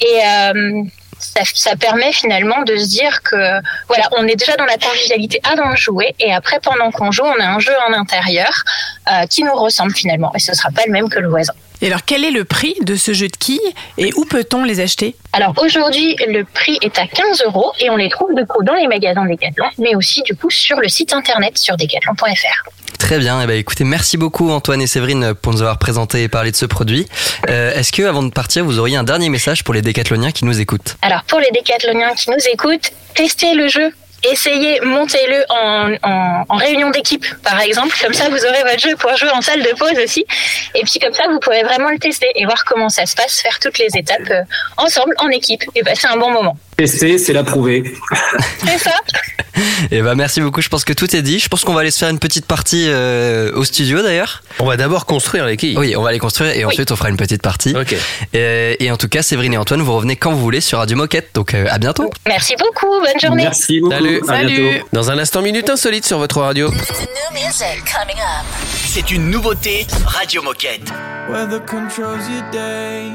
Et 0.00 0.20
euh, 0.24 0.82
ça, 1.20 1.42
ça 1.54 1.76
permet 1.76 2.12
finalement 2.12 2.62
de 2.62 2.76
se 2.76 2.88
dire 2.88 3.22
que 3.22 3.60
voilà, 3.88 4.08
on 4.16 4.26
est 4.26 4.36
déjà 4.36 4.56
dans 4.56 4.64
la 4.64 4.76
convivialité 4.76 5.40
avant 5.44 5.70
de 5.70 5.76
jouer, 5.76 6.14
et 6.18 6.32
après 6.32 6.58
pendant 6.60 6.90
qu'on 6.90 7.12
joue, 7.12 7.24
on 7.24 7.40
a 7.40 7.46
un 7.46 7.58
jeu 7.60 7.72
en 7.88 7.92
intérieur 7.92 8.64
euh, 9.08 9.26
qui 9.26 9.44
nous 9.44 9.54
ressemble 9.54 9.94
finalement, 9.94 10.32
et 10.34 10.38
ce 10.38 10.54
sera 10.54 10.70
pas 10.70 10.82
le 10.86 10.92
même 10.92 11.08
que 11.08 11.18
le 11.18 11.28
voisin. 11.28 11.54
Et 11.82 11.86
alors, 11.86 12.00
quel 12.04 12.24
est 12.24 12.30
le 12.30 12.44
prix 12.44 12.74
de 12.82 12.94
ce 12.94 13.12
jeu 13.12 13.28
de 13.28 13.36
quilles 13.36 13.60
et 13.96 14.12
où 14.16 14.24
peut-on 14.24 14.64
les 14.64 14.80
acheter? 14.80 15.16
Alors 15.32 15.54
aujourd'hui, 15.62 16.16
le 16.28 16.44
prix 16.44 16.78
est 16.82 16.98
à 16.98 17.06
15 17.06 17.42
euros 17.46 17.72
et 17.80 17.88
on 17.90 17.96
les 17.96 18.10
trouve 18.10 18.34
du 18.34 18.44
coup 18.46 18.62
dans 18.62 18.74
les 18.74 18.86
magasins 18.86 19.24
Decathlon, 19.26 19.66
mais 19.78 19.94
aussi 19.94 20.22
du 20.22 20.34
coup 20.34 20.50
sur 20.50 20.78
le 20.78 20.88
site 20.88 21.12
internet 21.14 21.56
sur 21.56 21.76
decathlon.fr. 21.76 22.70
Très 22.98 23.18
bien, 23.18 23.40
eh 23.42 23.46
ben, 23.46 23.56
écoutez, 23.56 23.84
merci 23.84 24.18
beaucoup 24.18 24.50
Antoine 24.50 24.82
et 24.82 24.86
Séverine 24.86 25.32
pour 25.34 25.52
nous 25.52 25.62
avoir 25.62 25.78
présenté 25.78 26.22
et 26.22 26.28
parlé 26.28 26.50
de 26.50 26.56
ce 26.56 26.66
produit. 26.66 27.06
Euh, 27.48 27.74
Est-ce 27.74 27.92
que 27.92 28.02
avant 28.02 28.22
de 28.22 28.30
partir, 28.30 28.64
vous 28.64 28.78
auriez 28.78 28.96
un 28.96 29.04
dernier 29.04 29.30
message 29.30 29.64
pour 29.64 29.72
les 29.72 29.80
décathloniens 29.80 30.32
qui 30.32 30.44
nous 30.44 30.60
écoutent? 30.60 30.96
Alors 31.00 31.22
pour 31.24 31.40
les 31.40 31.50
décathloniens 31.50 32.14
qui 32.14 32.28
nous 32.30 32.46
écoutent, 32.52 32.92
testez 33.14 33.54
le 33.54 33.68
jeu. 33.68 33.90
Essayez, 34.22 34.80
montez-le 34.80 35.44
en, 35.48 35.94
en, 36.48 36.56
réunion 36.56 36.90
d'équipe, 36.90 37.24
par 37.42 37.60
exemple. 37.60 37.96
Comme 38.02 38.12
ça, 38.12 38.28
vous 38.28 38.44
aurez 38.44 38.62
votre 38.62 38.78
jeu 38.78 38.94
pour 38.96 39.16
jouer 39.16 39.30
en 39.30 39.40
salle 39.40 39.62
de 39.62 39.70
pause 39.70 39.98
aussi. 40.02 40.26
Et 40.74 40.82
puis 40.82 40.98
comme 41.00 41.14
ça, 41.14 41.24
vous 41.30 41.38
pourrez 41.40 41.62
vraiment 41.62 41.90
le 41.90 41.98
tester 41.98 42.30
et 42.34 42.44
voir 42.44 42.64
comment 42.64 42.88
ça 42.88 43.06
se 43.06 43.16
passe, 43.16 43.40
faire 43.40 43.58
toutes 43.58 43.78
les 43.78 43.96
étapes 43.96 44.30
euh, 44.30 44.42
ensemble, 44.76 45.14
en 45.18 45.28
équipe, 45.28 45.62
et 45.74 45.82
passer 45.82 46.06
un 46.06 46.16
bon 46.16 46.30
moment. 46.30 46.56
Tester, 46.80 47.18
c'est 47.18 47.34
l'approuver. 47.34 47.92
C'est 48.64 48.78
ça 48.78 48.92
Eh 49.90 50.00
ben 50.00 50.14
merci 50.14 50.40
beaucoup, 50.40 50.62
je 50.62 50.70
pense 50.70 50.84
que 50.84 50.94
tout 50.94 51.14
est 51.14 51.20
dit. 51.20 51.38
Je 51.38 51.48
pense 51.48 51.62
qu'on 51.62 51.74
va 51.74 51.80
aller 51.80 51.90
se 51.90 51.98
faire 51.98 52.08
une 52.08 52.18
petite 52.18 52.46
partie 52.46 52.86
euh, 52.88 53.52
au 53.54 53.64
studio 53.64 54.00
d'ailleurs. 54.00 54.42
On 54.60 54.64
va 54.64 54.78
d'abord 54.78 55.04
construire 55.04 55.44
les 55.44 55.58
quilles. 55.58 55.76
Oui, 55.76 55.94
on 55.94 56.02
va 56.02 56.10
les 56.10 56.18
construire 56.18 56.56
et 56.56 56.64
ensuite 56.64 56.90
on 56.90 56.96
fera 56.96 57.10
une 57.10 57.18
petite 57.18 57.42
partie. 57.42 57.76
Ok. 57.76 57.94
Et 58.32 58.90
en 58.90 58.96
tout 58.96 59.08
cas, 59.08 59.20
Séverine 59.20 59.52
et 59.52 59.58
Antoine, 59.58 59.82
vous 59.82 59.92
revenez 59.92 60.16
quand 60.16 60.32
vous 60.32 60.40
voulez 60.40 60.62
sur 60.62 60.78
Radio 60.78 60.96
Moquette. 60.96 61.30
Donc 61.34 61.52
euh, 61.52 61.66
à 61.68 61.76
bientôt. 61.76 62.08
Merci 62.26 62.54
beaucoup, 62.56 62.98
bonne 62.98 63.20
journée. 63.20 63.42
Merci 63.42 63.80
beaucoup. 63.80 63.92
Salut. 63.92 64.22
À 64.26 64.44
bientôt. 64.44 64.86
Dans 64.94 65.10
un 65.10 65.18
instant, 65.18 65.42
minute 65.42 65.68
insolite 65.68 66.06
sur 66.06 66.16
votre 66.16 66.40
radio. 66.40 66.70
C'est 68.86 69.10
une 69.10 69.28
nouveauté 69.28 69.86
Radio 70.06 70.40
Moquette. 70.42 70.90
Weather 71.30 71.60
controls 71.66 72.26
your 72.30 72.50
day. 72.50 73.10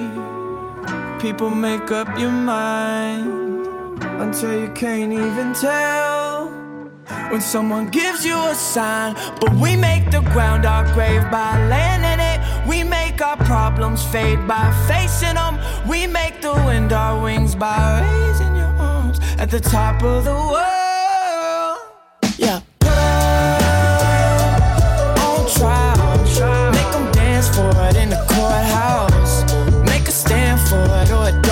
People 1.20 1.50
make 1.50 1.92
up 1.92 2.08
your 2.20 2.30
mind 2.30 3.45
until 4.02 4.60
you 4.60 4.70
can't 4.74 5.14
even 5.14 5.54
tell. 5.54 6.52
When 7.30 7.42
someone 7.42 7.90
gives 7.90 8.26
you 8.26 8.36
a 8.36 8.56
sign, 8.56 9.16
but 9.40 9.54
we 9.56 9.76
make 9.76 10.12
the 10.12 10.22
ground 10.34 10.66
our 10.66 10.86
grave 10.94 11.24
by 11.32 11.52
laying 11.68 12.04
in 12.14 12.20
it. 12.20 12.68
We 12.68 12.84
make 12.84 13.22
our 13.22 13.38
problems 13.38 14.04
fade 14.06 14.48
by 14.48 14.72
facing 14.88 15.36
them. 15.36 15.60
We 15.88 16.08
make 16.08 16.42
the 16.42 16.54
wind 16.54 16.94
our 16.94 17.22
wings 17.22 17.56
by 17.56 18.02
raising 18.02 18.56
your 18.56 18.74
arms 18.78 19.20
at 19.38 19.50
the 19.50 19.60
top 19.60 20.04
of 20.04 20.24
the 20.26 20.34
world. 20.34 21.78
Yeah. 22.38 22.62
On 25.26 25.46
trial. 25.58 26.72
Make 26.72 26.96
'em 26.96 27.12
dance 27.12 27.50
for 27.56 27.70
it 27.88 27.96
in 27.96 28.10
the 28.10 28.24
courthouse. 28.34 29.44
Make 29.90 30.08
a 30.08 30.12
stand 30.12 30.60
for 30.70 30.84
it 31.02 31.12
or 31.12 31.45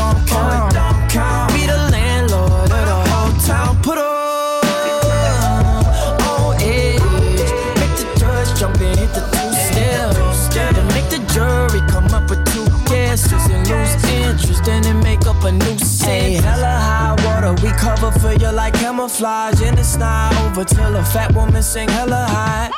cover 17.78 18.12
for 18.20 18.34
you 18.34 18.52
like 18.52 18.74
camouflage. 18.74 19.62
And 19.62 19.78
it's 19.78 19.98
not 19.98 20.36
over 20.44 20.64
till 20.64 20.96
a 20.96 21.04
fat 21.04 21.34
woman 21.34 21.64
sing 21.64 21.90
hella 21.90 22.26
high. 22.30 22.72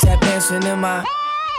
Tap 0.00 0.20
dancing 0.20 0.62
in 0.62 0.78
my 0.80 1.04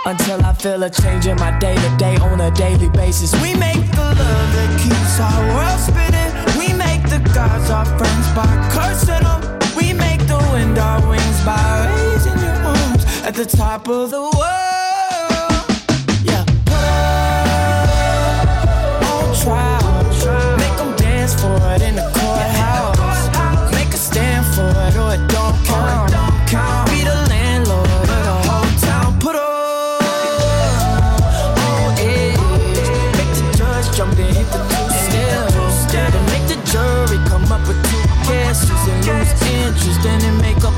until 0.06 0.44
I 0.44 0.54
feel 0.54 0.82
a 0.84 0.90
change 0.90 1.28
in 1.28 1.38
my 1.38 1.58
day 1.60 1.76
to 1.76 1.98
day 1.98 2.16
on 2.18 2.42
a 2.42 2.52
daily 2.52 2.90
basis. 2.90 3.34
We 3.42 3.54
make 3.56 3.86
the 3.92 4.08
love 4.22 4.50
that 4.56 4.72
keeps 4.82 5.20
our 5.20 5.42
world 5.54 5.80
spinning. 5.80 6.32
We 6.58 6.74
make 6.74 7.04
the 7.10 7.20
gods 7.34 7.70
our 7.70 7.86
friends 7.86 8.28
by 8.36 8.50
cursing 8.74 9.24
them. 9.24 9.60
We 9.76 9.94
make 9.94 10.22
the 10.28 10.38
wind 10.52 10.78
our 10.78 11.08
wings 11.08 11.46
by 11.46 11.88
raising 11.96 12.40
your 12.40 12.58
arms 12.66 13.06
at 13.24 13.36
the 13.36 13.46
top 13.46 13.88
of 13.88 14.10
the 14.10 14.22
world. 14.22 14.71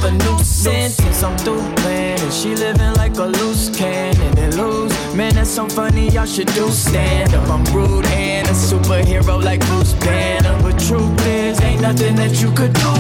A 0.06 0.12
new 0.12 0.38
sentence. 0.44 1.24
I'm 1.24 1.38
through 1.38 1.62
playing 1.78 2.20
and 2.20 2.34
she 2.34 2.56
living 2.56 2.94
like 2.96 3.18
a 3.18 3.26
loose 3.26 3.70
cannon 3.70 4.38
and 4.38 4.56
lose. 4.56 4.92
Man, 5.16 5.34
that's 5.36 5.50
so 5.50 5.68
funny. 5.68 6.10
Y'all 6.10 6.26
should 6.26 6.48
do 6.54 6.70
stand 6.70 7.34
up. 7.34 7.50
I'm 7.50 7.64
rude 7.76 8.06
and 8.08 8.48
a 8.48 8.52
superhero 8.52 9.42
like 9.44 9.60
Bruce 9.68 9.94
Banner. 9.94 10.62
But 10.62 10.80
truth 10.80 11.28
is, 11.28 11.60
ain't 11.62 11.82
nothing 11.82 12.16
that 12.16 12.42
you 12.42 12.52
could 12.52 12.74
do. 12.74 12.94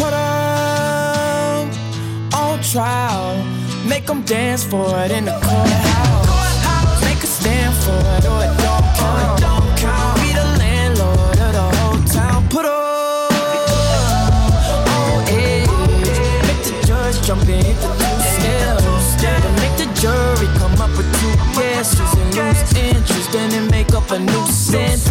Put 0.00 0.12
'em 0.12 1.70
on 2.34 2.60
trial. 2.62 3.36
Make 3.84 4.08
'em 4.10 4.22
dance 4.22 4.64
for 4.64 4.86
it 5.04 5.10
in 5.10 5.24
the 5.24 5.36
courthouse. 5.46 7.00
Make 7.04 7.22
a 7.22 7.26
stand 7.26 7.74
for 7.84 7.98
it 8.16 8.24
or 8.26 8.38
it 8.46 8.52
don't 8.62 8.86
count. 8.96 9.55
The 17.26 17.32
judge 17.32 17.38
jump 17.38 17.48
and 17.48 17.66
hit 17.66 17.76
the 17.80 17.88
two 17.88 18.20
steps. 18.20 19.22
Then 19.22 19.42
make 19.56 19.76
the 19.76 19.86
jury 20.00 20.48
come 20.58 20.80
up 20.80 20.90
with 20.96 21.08
two 21.20 21.34
guesses 21.58 22.14
and 22.14 22.34
lose 22.34 22.72
interest. 22.76 23.32
Then 23.32 23.50
they 23.50 23.60
make 23.70 23.94
up 23.94 24.10
a 24.10 24.18
new 24.18 24.46
sentence. 24.46 25.08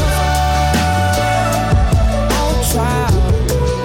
On 2.40 2.56
trial. 2.72 3.12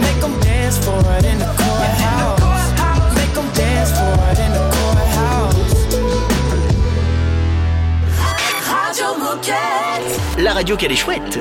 Make 0.01 0.23
'em 0.23 0.41
dance 0.41 0.79
for 0.79 1.01
it 1.17 1.25
in 1.25 1.39
the 1.39 1.47
courthouse. 1.57 2.73
Make 3.15 3.37
'em 3.37 3.49
dance 3.55 3.91
for 3.93 4.15
it 4.31 4.39
in 4.39 4.53
the 4.53 4.65
courthouse. 4.75 5.87
La 10.39 10.53
radio 10.55 10.77
qu'elle 10.77 10.93
est 10.93 10.97
chouette. 10.97 11.39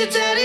you 0.00 0.06
tell 0.06 0.39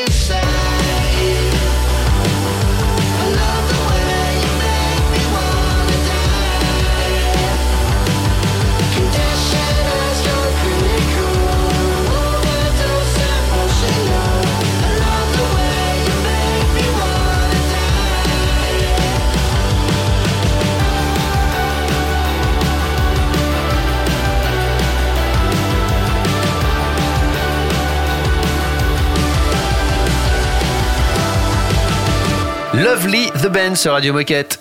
Lovely 32.95 33.29
the 33.43 33.47
Band 33.47 33.75
sur 33.75 33.91
Radio 33.91 34.13
Moquette. 34.13 34.57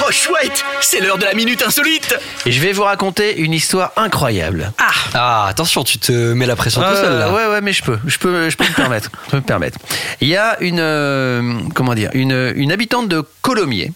Oh 0.00 0.10
chouette, 0.10 0.64
c'est 0.80 1.00
l'heure 1.00 1.18
de 1.18 1.24
la 1.26 1.34
minute 1.34 1.62
insolite. 1.62 2.18
Et 2.46 2.52
je 2.52 2.58
vais 2.58 2.72
vous 2.72 2.84
raconter 2.84 3.36
une 3.38 3.52
histoire 3.52 3.92
incroyable. 3.98 4.72
Ah, 5.12 5.46
attention, 5.48 5.84
tu 5.84 5.98
te 5.98 6.10
mets 6.32 6.46
la 6.46 6.56
pression 6.56 6.80
tout 6.80 6.86
Euh, 6.86 7.02
seul 7.04 7.18
là. 7.18 7.30
Ouais, 7.34 7.46
ouais, 7.52 7.60
mais 7.60 7.74
je 7.74 7.82
peux, 7.84 7.98
je 8.06 8.16
peux, 8.16 8.48
je 8.48 8.56
peux 8.56 8.64
me 8.64 8.72
permettre. 8.74 9.10
Je 9.26 9.30
peux 9.32 9.36
me 9.36 9.42
permettre. 9.42 9.78
Il 10.22 10.28
y 10.28 10.36
a 10.38 10.56
une, 10.60 10.80
euh, 10.80 11.52
comment 11.74 11.94
dire, 11.94 12.08
une, 12.14 12.54
une 12.56 12.72
habitante 12.72 13.10
de 13.10 13.22
Colomiers. 13.42 13.92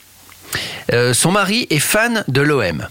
Euh, 0.92 1.14
son 1.14 1.32
mari 1.32 1.66
est 1.70 1.78
fan 1.78 2.24
de 2.28 2.42
l'OM. 2.42 2.86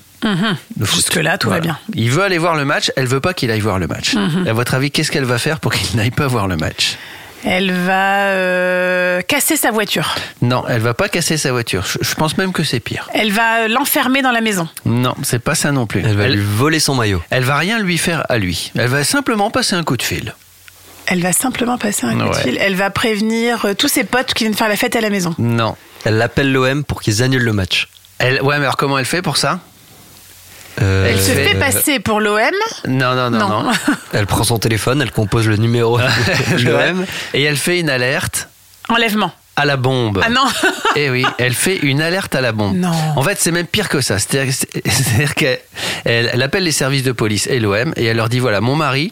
Jusque-là, 0.82 1.38
tout 1.38 1.52
va 1.52 1.60
bien. 1.60 1.78
Il 1.94 2.10
veut 2.10 2.24
aller 2.24 2.40
voir 2.40 2.56
le 2.56 2.66
match, 2.66 2.92
elle 2.96 3.06
veut 3.06 3.20
pas 3.22 3.36
qu'il 3.36 3.52
aille 3.52 3.60
voir 3.60 3.78
le 3.78 3.86
match. 3.86 4.16
Mhm. 4.16 4.48
À 4.48 4.54
votre 4.54 4.74
avis, 4.74 4.90
qu'est-ce 4.90 5.12
qu'elle 5.12 5.24
va 5.26 5.38
faire 5.38 5.60
pour 5.60 5.72
qu'il 5.72 5.96
n'aille 5.98 6.10
pas 6.10 6.26
voir 6.26 6.48
le 6.48 6.58
match? 6.58 6.98
Elle 7.46 7.72
va 7.72 8.28
euh, 8.30 9.22
casser 9.22 9.56
sa 9.56 9.72
voiture. 9.72 10.16
Non, 10.42 10.64
elle 10.68 10.82
va 10.82 10.94
pas 10.94 11.08
casser 11.08 11.38
sa 11.38 11.52
voiture. 11.52 11.86
Je, 11.86 12.00
je 12.02 12.16
pense 12.16 12.38
même 12.38 12.52
que 12.52 12.64
c'est 12.64 12.80
pire. 12.80 13.10
Elle 13.14 13.32
va 13.32 13.68
l'enfermer 13.68 14.22
dans 14.22 14.32
la 14.32 14.42
maison. 14.42 14.68
Non, 14.86 15.16
c'est 15.24 15.40
pas 15.40 15.56
ça 15.56 15.72
non 15.72 15.86
plus. 15.86 16.02
Elle 16.04 16.18
va 16.18 16.28
lui 16.28 16.42
voler 16.44 16.80
son 16.80 16.96
maillot. 16.96 17.22
Elle 17.30 17.44
va 17.44 17.58
rien 17.58 17.80
lui 17.80 17.98
faire 17.98 18.26
à 18.30 18.38
lui. 18.38 18.72
Elle 18.76 18.90
va 18.90 19.04
simplement 19.04 19.52
passer 19.52 19.76
un 19.76 19.84
coup 19.84 19.98
de 19.98 20.04
fil. 20.04 20.34
Elle 21.06 21.22
va 21.22 21.32
simplement 21.32 21.78
passer 21.78 22.06
un 22.06 22.18
coup 22.18 22.30
de 22.30 22.36
fil. 22.36 22.58
Elle 22.60 22.76
va 22.76 22.90
prévenir 22.90 23.66
euh, 23.66 23.74
tous 23.74 23.88
ses 23.88 24.04
potes 24.04 24.34
qui 24.34 24.44
viennent 24.44 24.58
faire 24.58 24.68
la 24.68 24.76
fête 24.76 24.96
à 24.96 25.02
la 25.02 25.10
maison. 25.10 25.34
Non. 25.38 25.76
Elle 26.06 26.22
appelle 26.22 26.52
l'OM 26.52 26.84
pour 26.84 27.02
qu'ils 27.02 27.24
annulent 27.24 27.44
le 27.46 27.54
match. 27.54 27.88
Elle, 28.20 28.42
ouais, 28.42 28.58
mais 28.58 28.64
alors 28.64 28.78
comment 28.78 28.98
elle 28.98 29.06
fait 29.06 29.22
pour 29.22 29.38
ça? 29.38 29.60
Euh, 30.82 31.08
Elle 31.10 31.20
se 31.20 31.32
fait- 31.32 31.48
fait 31.50 31.56
passer 31.60 32.00
pour 32.00 32.20
l'OM. 32.20 32.40
Non, 32.88 33.16
non, 33.16 33.30
non, 33.32 33.40
non. 33.40 33.64
Non. 33.64 33.72
Elle 34.14 34.26
prend 34.28 34.44
son 34.44 34.60
téléphone, 34.60 35.02
elle 35.02 35.12
compose 35.12 35.48
le 35.48 35.58
numéro 35.58 35.98
de 36.58 36.64
l'OM. 36.64 37.06
Et 37.34 37.44
elle 37.44 37.58
fait 37.58 37.80
une 37.80 37.90
alerte 37.90 38.48
Enlèvement. 38.90 39.32
à 39.56 39.66
la 39.66 39.76
bombe. 39.76 40.22
Ah 40.24 40.30
non 40.30 40.46
Eh 40.96 41.10
oui, 41.10 41.26
elle 41.40 41.54
fait 41.54 41.78
une 41.78 42.02
alerte 42.02 42.36
à 42.36 42.42
la 42.42 42.52
bombe. 42.52 42.76
Non. 42.78 42.92
En 43.16 43.22
fait, 43.24 43.38
c'est 43.40 43.52
même 43.52 43.66
pire 43.68 43.90
que 43.90 44.02
ça. 44.02 44.18
C'est-à-dire 44.20 45.36
qu'elle 45.36 45.60
elle- 46.06 46.30
elle 46.34 46.42
appelle 46.44 46.64
les 46.64 46.72
services 46.72 47.04
de 47.04 47.12
police 47.12 47.48
et 47.48 47.60
l'OM 47.60 47.92
et 47.96 48.06
elle 48.06 48.18
leur 48.18 48.30
dit 48.30 48.40
voilà, 48.40 48.62
mon 48.62 48.76
mari 48.76 49.12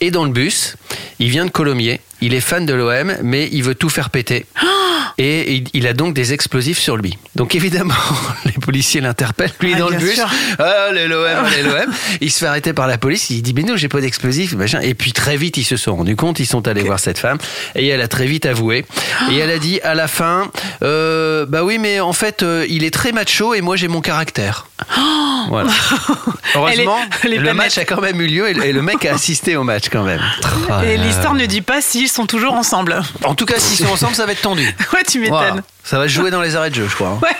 est 0.00 0.10
dans 0.10 0.24
le 0.24 0.30
bus, 0.30 0.76
il 1.18 1.30
vient 1.30 1.44
de 1.46 1.50
Colomiers, 1.50 2.00
il 2.20 2.34
est 2.34 2.40
fan 2.40 2.66
de 2.66 2.74
l'OM, 2.74 3.16
mais 3.22 3.48
il 3.52 3.62
veut 3.62 3.74
tout 3.74 3.88
faire 3.88 4.10
péter. 4.10 4.46
Et 5.18 5.64
il, 5.72 5.86
a 5.86 5.94
donc 5.94 6.12
des 6.12 6.34
explosifs 6.34 6.78
sur 6.78 6.98
lui. 6.98 7.16
Donc 7.36 7.54
évidemment, 7.54 7.94
les 8.44 8.52
policiers 8.52 9.00
l'interpellent, 9.00 9.52
lui 9.60 9.72
Ah, 9.74 9.78
dans 9.78 9.88
le 9.88 9.96
bus. 9.96 10.20
Ah, 10.58 10.88
allez 10.90 11.08
l'OM, 11.08 11.24
l'OM. 11.64 11.94
Il 12.20 12.30
se 12.30 12.40
fait 12.40 12.46
arrêter 12.46 12.74
par 12.74 12.86
la 12.86 12.98
police, 12.98 13.30
il 13.30 13.40
dit 13.40 13.54
mais 13.54 13.62
non, 13.62 13.76
j'ai 13.76 13.88
pas 13.88 14.02
d'explosifs, 14.02 14.52
machin. 14.54 14.80
Et 14.80 14.92
puis 14.92 15.12
très 15.12 15.38
vite, 15.38 15.56
ils 15.56 15.64
se 15.64 15.78
sont 15.78 15.96
rendus 15.96 16.16
compte, 16.16 16.38
ils 16.38 16.46
sont 16.46 16.68
allés 16.68 16.82
voir 16.82 17.00
cette 17.00 17.18
femme 17.18 17.38
et 17.74 17.86
elle 17.88 18.02
a 18.02 18.08
très 18.08 18.26
vite 18.26 18.44
avoué. 18.44 18.84
Et 19.30 19.38
elle 19.38 19.50
a 19.50 19.58
dit 19.58 19.80
à 19.80 19.94
la 19.94 20.06
fin, 20.06 20.50
euh, 20.82 21.46
bah 21.46 21.64
oui, 21.64 21.78
mais 21.78 22.00
en 22.00 22.12
fait, 22.12 22.42
euh, 22.42 22.66
il 22.68 22.84
est 22.84 22.92
très 22.92 23.12
macho 23.12 23.54
et 23.54 23.62
moi 23.62 23.76
j'ai 23.76 23.88
mon 23.88 24.02
caractère. 24.02 24.66
Voilà. 25.48 25.70
Heureusement, 26.54 26.98
le 27.24 27.52
match 27.54 27.78
a 27.78 27.84
quand 27.84 28.00
même 28.00 28.20
eu 28.20 28.26
lieu 28.26 28.48
et 28.48 28.72
le 28.72 28.82
mec 28.82 29.04
a 29.04 29.14
assisté 29.14 29.56
au 29.56 29.64
match 29.64 29.84
quand 29.90 30.02
même. 30.02 30.20
Et 30.84 30.96
là, 30.96 31.04
l'histoire 31.04 31.34
ne 31.34 31.46
dit 31.46 31.62
pas 31.62 31.80
s'ils 31.80 32.08
sont 32.08 32.26
toujours 32.26 32.54
ensemble. 32.54 33.00
En 33.24 33.34
tout 33.34 33.46
cas, 33.46 33.58
s'ils 33.58 33.84
sont 33.86 33.92
ensemble, 33.92 34.14
ça 34.14 34.26
va 34.26 34.32
être 34.32 34.42
tendu. 34.42 34.64
Ouais, 34.92 35.02
tu 35.08 35.18
m'étonnes. 35.20 35.36
Voilà. 35.38 35.62
Ça 35.84 35.98
va 35.98 36.04
se 36.04 36.12
jouer 36.12 36.30
dans 36.30 36.40
les 36.42 36.56
arrêts 36.56 36.70
de 36.70 36.74
jeu, 36.74 36.86
je 36.88 36.94
crois. 36.94 37.08
hein. 37.08 37.18
Ouais. 37.22 37.36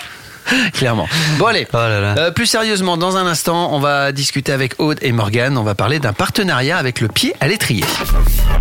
Clairement. 0.73 1.07
Bon 1.37 1.47
allez. 1.47 1.67
Oh 1.73 1.77
là 1.77 1.99
là. 1.99 2.15
Euh, 2.17 2.31
plus 2.31 2.45
sérieusement, 2.45 2.95
dans 2.95 3.17
un 3.17 3.25
instant, 3.27 3.73
on 3.73 3.79
va 3.79 4.11
discuter 4.13 4.53
avec 4.53 4.75
Aude 4.79 4.97
et 5.01 5.11
Morgane. 5.11 5.57
On 5.57 5.63
va 5.63 5.75
parler 5.75 5.99
d'un 5.99 6.13
partenariat 6.13 6.77
avec 6.77 7.01
le 7.01 7.09
pied 7.09 7.33
à 7.41 7.47
l'étrier. 7.47 7.83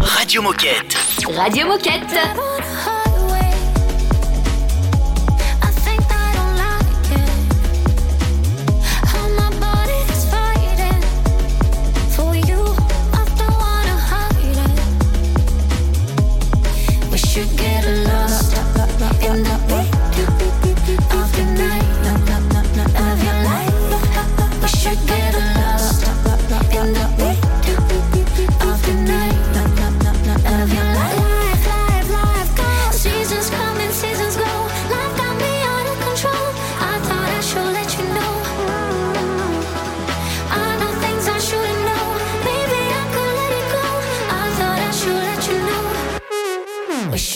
Radio 0.00 0.42
Moquette. 0.42 0.96
Radio 1.36 1.66
Moquette. 1.68 2.16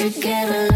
Know. 0.08 0.69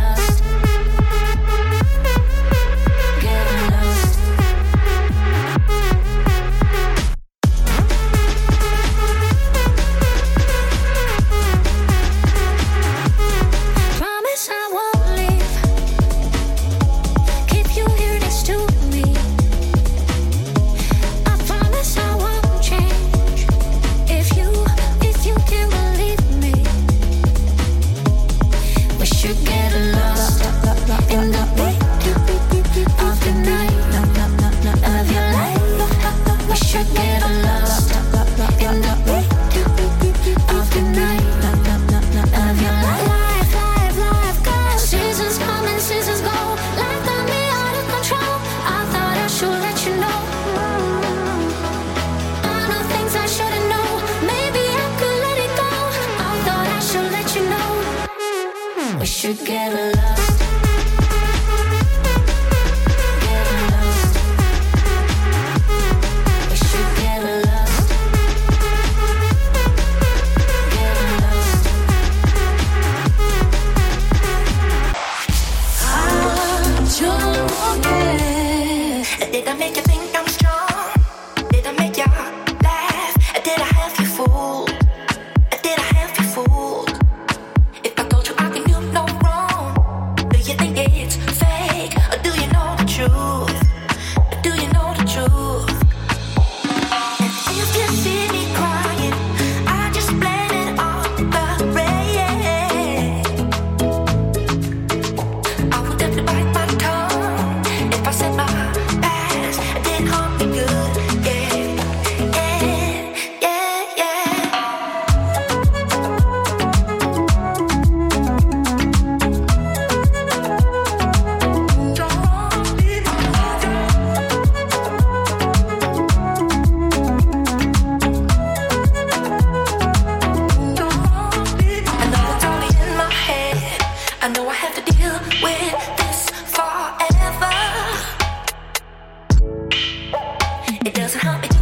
It 140.84 140.92
doesn't 140.92 141.18
help. 141.20 141.53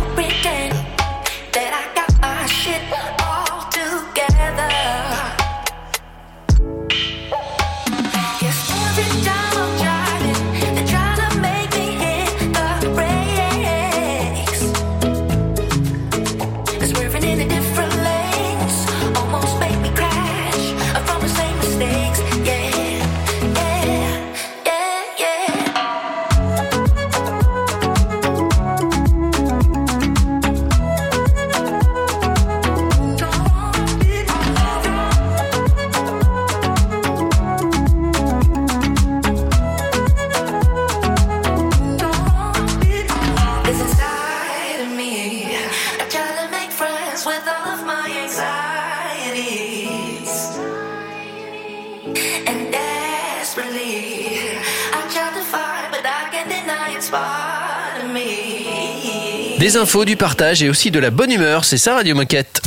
Des 59.62 59.76
infos, 59.76 60.04
du 60.04 60.16
partage 60.16 60.60
et 60.64 60.68
aussi 60.68 60.90
de 60.90 60.98
la 60.98 61.10
bonne 61.10 61.30
humeur, 61.30 61.64
c'est 61.64 61.78
ça 61.78 61.94
Radio 61.94 62.16
Moquette. 62.16 62.60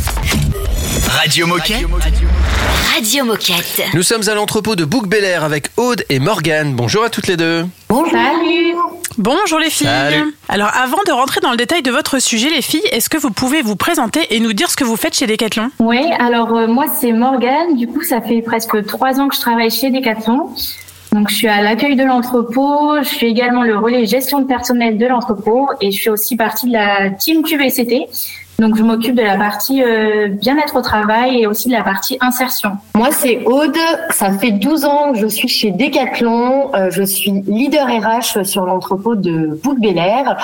Radio 1.10 1.46
Moquette. 1.46 1.86
Radio 2.96 3.26
Moquette. 3.26 3.82
Nous 3.94 4.02
sommes 4.02 4.30
à 4.30 4.34
l'entrepôt 4.34 4.78
de 4.78 4.86
Bouc 4.86 5.06
Bel 5.06 5.26
Air 5.26 5.44
avec 5.44 5.68
Aude 5.76 6.06
et 6.08 6.20
Morgane. 6.20 6.74
Bonjour 6.74 7.04
à 7.04 7.10
toutes 7.10 7.28
les 7.28 7.36
deux. 7.36 7.66
Salut 7.90 8.76
Bonjour 9.18 9.60
les 9.60 9.70
filles 9.70 9.88
Salut. 9.88 10.34
Alors 10.48 10.70
avant 10.74 11.00
de 11.06 11.12
rentrer 11.12 11.42
dans 11.42 11.52
le 11.52 11.58
détail 11.58 11.82
de 11.82 11.92
votre 11.92 12.20
sujet 12.20 12.50
les 12.50 12.62
filles, 12.62 12.88
est-ce 12.94 13.10
que 13.10 13.18
vous 13.18 13.32
pouvez 13.32 13.62
vous 13.62 13.76
présenter 13.76 14.28
et 14.30 14.40
nous 14.40 14.54
dire 14.54 14.70
ce 14.70 14.78
que 14.78 14.86
vous 14.86 14.96
faites 14.96 15.18
chez 15.18 15.28
Decathlon? 15.28 15.72
Oui, 15.80 16.00
alors 16.18 16.56
euh, 16.56 16.68
moi 16.68 16.86
c'est 17.02 17.12
Morgane. 17.12 17.76
Du 17.76 17.88
coup, 17.88 18.04
ça 18.04 18.22
fait 18.22 18.42
presque 18.42 18.86
trois 18.86 19.20
ans 19.20 19.28
que 19.28 19.36
je 19.36 19.42
travaille 19.42 19.70
chez 19.70 19.92
Decathlon. 19.92 20.50
Donc, 21.16 21.30
je 21.30 21.36
suis 21.36 21.48
à 21.48 21.62
l'accueil 21.62 21.96
de 21.96 22.04
l'entrepôt. 22.04 23.02
Je 23.02 23.08
suis 23.08 23.28
également 23.28 23.64
le 23.64 23.78
relais 23.78 24.06
gestion 24.06 24.40
de 24.40 24.46
personnel 24.46 24.98
de 24.98 25.06
l'entrepôt 25.06 25.70
et 25.80 25.90
je 25.90 26.02
fais 26.02 26.10
aussi 26.10 26.36
partie 26.36 26.68
de 26.68 26.74
la 26.74 27.10
team 27.10 27.42
QVCT. 27.42 28.08
Donc, 28.60 28.76
je 28.76 28.84
m'occupe 28.84 29.16
de 29.16 29.22
la 29.22 29.38
partie 29.38 29.82
euh, 29.82 30.28
bien-être 30.28 30.76
au 30.76 30.82
travail 30.82 31.42
et 31.42 31.48
aussi 31.48 31.70
de 31.70 31.74
la 31.74 31.84
partie 31.84 32.18
insertion. 32.20 32.72
Moi, 32.96 33.12
c'est 33.12 33.46
Aude. 33.46 33.78
Ça 34.10 34.30
fait 34.34 34.52
12 34.52 34.84
ans 34.84 35.14
que 35.14 35.20
je 35.20 35.28
suis 35.28 35.48
chez 35.48 35.72
Decathlon. 35.72 36.76
Euh, 36.76 36.90
je 36.92 37.04
suis 37.04 37.32
leader 37.48 37.88
RH 37.88 38.44
sur 38.44 38.66
l'entrepôt 38.66 39.16
de 39.16 39.58
bouc 39.64 39.78
Air. 39.86 40.36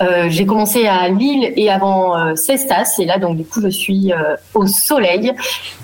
Euh, 0.00 0.26
j'ai 0.28 0.46
commencé 0.46 0.86
à 0.86 1.08
Lille 1.08 1.52
et 1.56 1.70
avant 1.70 2.16
euh, 2.16 2.34
Cestas. 2.36 2.96
Et 2.98 3.04
là, 3.04 3.18
donc, 3.18 3.36
du 3.36 3.44
coup, 3.44 3.60
je 3.60 3.68
suis 3.68 4.12
euh, 4.12 4.36
au 4.54 4.66
soleil. 4.66 5.32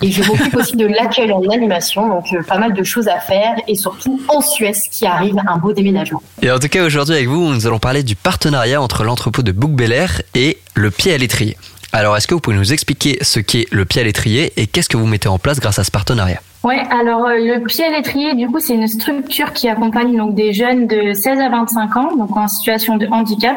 Et 0.03 0.11
je 0.11 0.23
m'occupe 0.23 0.55
aussi 0.57 0.77
de 0.77 0.87
l'accueil 0.87 1.33
en 1.33 1.43
animation. 1.49 2.09
Donc, 2.09 2.33
euh, 2.33 2.43
pas 2.43 2.59
mal 2.59 2.75
de 2.75 2.83
choses 2.83 3.09
à 3.09 3.19
faire. 3.19 3.55
Et 3.67 3.75
surtout, 3.75 4.21
en 4.29 4.41
Suez, 4.41 4.73
qui 4.91 5.07
arrive 5.07 5.37
un 5.47 5.57
beau 5.57 5.73
déménagement. 5.73 6.23
Et 6.43 6.51
en 6.51 6.59
tout 6.59 6.69
cas, 6.69 6.85
aujourd'hui, 6.85 7.15
avec 7.15 7.29
vous, 7.29 7.53
nous 7.53 7.67
allons 7.67 7.79
parler 7.79 8.03
du 8.03 8.17
partenariat 8.17 8.81
entre 8.81 9.05
l'entrepôt 9.05 9.43
de 9.43 9.53
Bouc 9.53 9.73
Bel 9.73 9.93
Air 9.93 10.23
et 10.35 10.59
le 10.75 10.91
pied 10.91 11.13
à 11.13 11.19
l'étrier. 11.19 11.57
Alors, 11.93 12.17
est-ce 12.17 12.27
que 12.27 12.35
vous 12.35 12.41
pouvez 12.41 12.57
nous 12.57 12.73
expliquer 12.73 13.19
ce 13.21 13.39
qu'est 13.39 13.67
le 13.71 13.85
pied 13.85 14.01
à 14.01 14.05
l'étrier 14.05 14.53
et 14.57 14.67
qu'est-ce 14.67 14.89
que 14.89 14.97
vous 14.97 15.07
mettez 15.07 15.29
en 15.29 15.39
place 15.39 15.61
grâce 15.61 15.79
à 15.79 15.85
ce 15.85 15.93
partenariat? 15.93 16.41
Ouais, 16.65 16.83
alors 16.91 17.27
euh, 17.27 17.37
le 17.37 17.63
pied 17.63 17.85
à 17.85 17.91
l'étrier, 17.91 18.35
du 18.35 18.49
coup, 18.49 18.59
c'est 18.59 18.75
une 18.75 18.89
structure 18.89 19.53
qui 19.53 19.69
accompagne 19.69 20.17
donc 20.17 20.35
des 20.35 20.53
jeunes 20.53 20.89
de 20.89 21.13
16 21.13 21.39
à 21.39 21.51
25 21.51 21.97
ans, 21.97 22.17
donc 22.17 22.37
en 22.37 22.49
situation 22.49 22.97
de 22.97 23.07
handicap. 23.07 23.57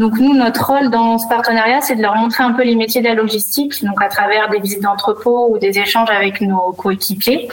Donc 0.00 0.18
nous, 0.18 0.32
notre 0.32 0.66
rôle 0.66 0.88
dans 0.88 1.18
ce 1.18 1.28
partenariat, 1.28 1.82
c'est 1.82 1.94
de 1.94 2.00
leur 2.00 2.16
montrer 2.16 2.42
un 2.42 2.52
peu 2.52 2.64
les 2.64 2.74
métiers 2.74 3.02
de 3.02 3.06
la 3.06 3.14
logistique, 3.14 3.84
donc 3.84 4.00
à 4.02 4.08
travers 4.08 4.48
des 4.48 4.58
visites 4.58 4.82
d'entrepôt 4.82 5.48
ou 5.50 5.58
des 5.58 5.78
échanges 5.78 6.08
avec 6.08 6.40
nos 6.40 6.72
coéquipiers. 6.72 7.48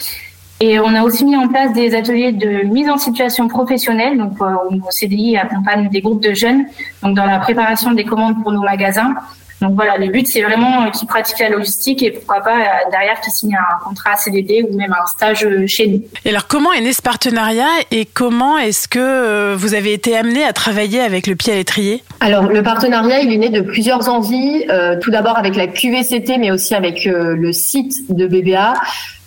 Et 0.62 0.80
on 0.80 0.96
a 0.96 1.04
aussi 1.04 1.26
mis 1.26 1.36
en 1.36 1.50
place 1.50 1.74
des 1.74 1.94
ateliers 1.94 2.32
de 2.32 2.66
mise 2.66 2.90
en 2.90 2.98
situation 2.98 3.50
professionnelle, 3.50 4.18
donc 4.18 4.42
euh, 4.42 4.46
où 4.70 4.76
nos 4.76 4.90
CDI 4.90 5.36
accompagnent 5.36 5.90
des 5.90 6.00
groupes 6.00 6.24
de 6.24 6.34
jeunes, 6.34 6.64
donc 7.04 7.18
dans 7.18 7.26
la 7.26 7.40
préparation 7.40 7.92
des 7.92 8.06
commandes 8.06 8.42
pour 8.42 8.54
nos 8.54 8.64
magasins. 8.64 9.14
Donc 9.62 9.76
voilà, 9.76 9.98
le 9.98 10.08
but 10.08 10.28
c'est 10.28 10.42
vraiment 10.42 10.84
euh, 10.84 10.90
qu'ils 10.92 11.08
pratiquent 11.08 11.40
la 11.40 11.50
logistique 11.50 12.04
et 12.04 12.12
pourquoi 12.12 12.42
pas 12.42 12.58
euh, 12.58 12.92
derrière 12.92 13.20
qu'ils 13.22 13.34
signent 13.34 13.58
un 13.58 13.84
contrat 13.84 14.16
CDD 14.16 14.66
ou 14.70 14.76
même 14.76 14.94
un 14.94 15.06
stage 15.08 15.46
euh, 15.46 15.66
chez 15.68 15.88
nous. 15.88 16.04
Et 16.26 16.30
alors 16.30 16.48
comment 16.48 16.74
est 16.74 16.82
né 16.82 16.94
ce 16.94 17.02
partenariat 17.02 17.66
et 17.92 18.06
comment 18.06 18.58
est-ce 18.58 18.88
que 18.88 19.56
vous 19.56 19.74
avez 19.74 19.94
été 19.94 20.16
amené 20.16 20.44
à 20.44 20.54
travailler 20.54 21.02
avec 21.02 21.28
le 21.28 21.36
pied 21.36 21.54
à 21.54 21.56
l'étrier? 21.56 22.04
Alors, 22.20 22.44
le 22.44 22.64
partenariat, 22.64 23.20
il 23.20 23.32
est 23.32 23.38
né 23.38 23.50
de 23.50 23.62
plusieurs 23.62 24.10
envies. 24.10 24.66
Euh, 24.70 24.98
tout 25.00 25.12
d'abord 25.12 25.38
avec 25.38 25.56
la 25.56 25.68
QVCT, 25.68 26.38
mais 26.40 26.52
aussi 26.52 26.74
avec 26.74 27.06
euh, 27.06 27.36
le 27.36 27.54
site 27.54 27.94
de 28.10 28.28
BBA. 28.28 28.74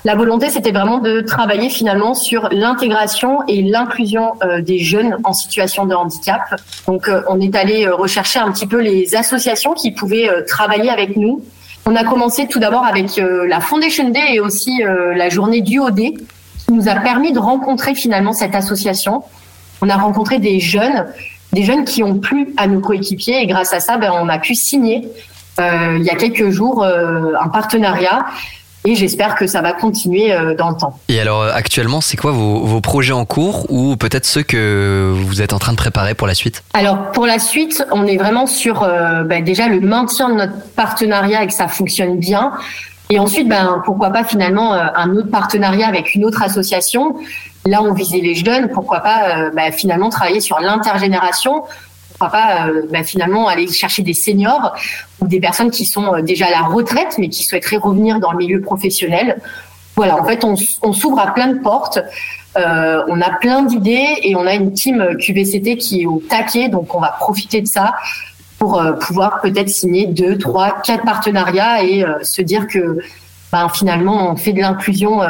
La 0.05 0.15
volonté, 0.15 0.49
c'était 0.49 0.73
vraiment 0.73 0.99
de 0.99 1.21
travailler 1.21 1.69
finalement 1.69 2.15
sur 2.15 2.49
l'intégration 2.51 3.47
et 3.49 3.61
l'inclusion 3.63 4.33
euh, 4.43 4.63
des 4.63 4.79
jeunes 4.79 5.19
en 5.25 5.35
situation 5.35 5.85
de 5.85 5.95
handicap. 5.95 6.41
Donc, 6.87 7.09
euh, 7.09 7.23
on 7.29 7.39
est 7.39 7.55
allé 7.55 7.85
euh, 7.85 7.95
rechercher 7.95 8.39
un 8.39 8.51
petit 8.51 8.67
peu 8.67 8.81
les 8.81 9.15
associations 9.15 9.75
qui 9.75 9.91
pouvaient 9.93 10.29
travailler 10.47 10.89
avec 10.89 11.17
nous. 11.17 11.45
On 11.85 11.97
a 11.97 12.05
commencé 12.05 12.47
tout 12.47 12.59
d'abord 12.59 12.85
avec 12.85 13.07
la 13.17 13.61
Foundation 13.61 14.11
Day 14.11 14.35
et 14.35 14.41
aussi 14.41 14.83
la 14.83 15.29
journée 15.29 15.61
du 15.61 15.81
OD, 15.81 15.97
qui 15.97 16.73
nous 16.73 16.89
a 16.89 16.95
permis 16.97 17.33
de 17.33 17.39
rencontrer 17.39 17.95
finalement 17.95 18.33
cette 18.33 18.55
association. 18.55 19.25
On 19.81 19.89
a 19.89 19.97
rencontré 19.97 20.39
des 20.39 20.61
jeunes, 20.61 21.07
des 21.53 21.65
jeunes 21.65 21.85
qui 21.85 22.03
ont 22.03 22.19
plu 22.19 22.53
à 22.59 22.67
nos 22.67 22.81
coéquipiers 22.81 23.39
et 23.41 23.47
grâce 23.47 23.73
à 23.73 23.81
ça, 23.81 23.97
ben, 23.97 24.13
on 24.15 24.29
a 24.29 24.39
pu 24.39 24.55
signer 24.55 25.09
il 25.59 26.03
y 26.03 26.11
a 26.11 26.15
quelques 26.15 26.51
jours 26.51 26.85
un 26.85 27.49
partenariat 27.49 28.27
et 28.85 28.95
j'espère 28.95 29.35
que 29.35 29.47
ça 29.47 29.61
va 29.61 29.73
continuer 29.73 30.33
euh, 30.33 30.55
dans 30.55 30.71
le 30.71 30.77
temps. 30.77 30.99
Et 31.09 31.21
alors, 31.21 31.43
euh, 31.43 31.53
actuellement, 31.53 32.01
c'est 32.01 32.17
quoi 32.17 32.33
vos, 32.33 32.61
vos 32.61 32.81
projets 32.81 33.13
en 33.13 33.27
cours 33.27 33.71
ou 33.71 33.97
peut-être 33.97 34.25
ceux 34.25 34.43
que 34.43 35.13
vous 35.15 35.43
êtes 35.43 35.53
en 35.53 35.59
train 35.59 35.73
de 35.73 35.77
préparer 35.77 36.15
pour 36.15 36.27
la 36.27 36.35
suite? 36.35 36.63
Alors 36.73 37.13
pour 37.13 37.27
la 37.27 37.39
suite, 37.39 37.85
on 37.93 38.07
est 38.07 38.17
vraiment 38.17 38.47
sur 38.47 38.83
euh, 38.83 39.23
ben, 39.23 39.45
déjà 39.45 39.69
le 39.69 39.81
maintien 39.81 40.31
de 40.31 40.35
notre 40.35 40.61
partenariat 40.75 41.45
et 41.45 41.47
que 41.47 41.53
ça 41.53 41.69
fonctionne 41.69 42.19
bien. 42.19 42.53
Et 43.11 43.19
ensuite, 43.19 43.49
ben, 43.49 43.83
pourquoi 43.85 44.11
pas 44.11 44.23
finalement 44.23 44.73
un 44.73 45.11
autre 45.17 45.31
partenariat 45.31 45.89
avec 45.89 46.15
une 46.15 46.25
autre 46.25 46.43
association. 46.43 47.17
Là, 47.67 47.83
on 47.83 47.93
visait 47.93 48.21
les 48.21 48.37
jeunes. 48.37 48.69
Pourquoi 48.69 49.01
pas 49.01 49.51
ben, 49.51 49.73
finalement 49.73 50.11
travailler 50.11 50.41
sur 50.41 50.61
l'intergénération 50.61 51.65
Pourquoi 52.21 52.39
pas 52.39 52.67
euh, 52.67 52.83
ben, 52.91 53.03
finalement 53.03 53.49
aller 53.49 53.67
chercher 53.67 54.03
des 54.03 54.13
seniors 54.13 54.75
ou 55.23 55.27
des 55.27 55.41
personnes 55.41 55.71
qui 55.71 55.87
sont 55.87 56.15
euh, 56.15 56.21
déjà 56.21 56.49
à 56.49 56.51
la 56.51 56.61
retraite 56.61 57.17
mais 57.17 57.31
qui 57.31 57.45
souhaiteraient 57.45 57.79
revenir 57.79 58.21
dans 58.21 58.33
le 58.33 58.37
milieu 58.37 58.61
professionnel. 58.61 59.41
Voilà, 59.97 60.21
en 60.21 60.25
fait, 60.25 60.45
on, 60.45 60.93
s'ouvre 60.93 61.19
à 61.19 61.33
plein 61.33 61.49
de 61.49 61.59
portes. 61.61 61.99
Euh, 62.59 63.03
on 63.09 63.23
a 63.23 63.31
plein 63.31 63.63
d'idées 63.63 64.19
et 64.23 64.37
on 64.37 64.47
a 64.47 64.53
une 64.53 64.75
team 64.75 65.17
QVCT 65.19 65.79
qui 65.79 66.03
est 66.03 66.07
au 66.07 66.23
taquet, 66.29 66.69
donc 66.69 66.95
on 66.95 67.01
va 67.01 67.09
profiter 67.09 67.63
de 67.63 67.67
ça 67.67 67.95
pour 68.59 68.79
euh, 68.79 68.93
pouvoir 68.93 69.41
peut-être 69.41 69.71
signer 69.71 70.07
deux, 70.07 70.37
trois, 70.37 70.83
quatre 70.83 71.05
partenariats 71.05 71.83
et 71.83 72.05
se 72.23 72.43
dire 72.43 72.67
que 72.67 72.99
ben, 73.51 73.71
finalement 73.71 74.31
on 74.31 74.37
fait 74.37 74.53
de 74.53 74.61
l'inclusion 74.61 75.21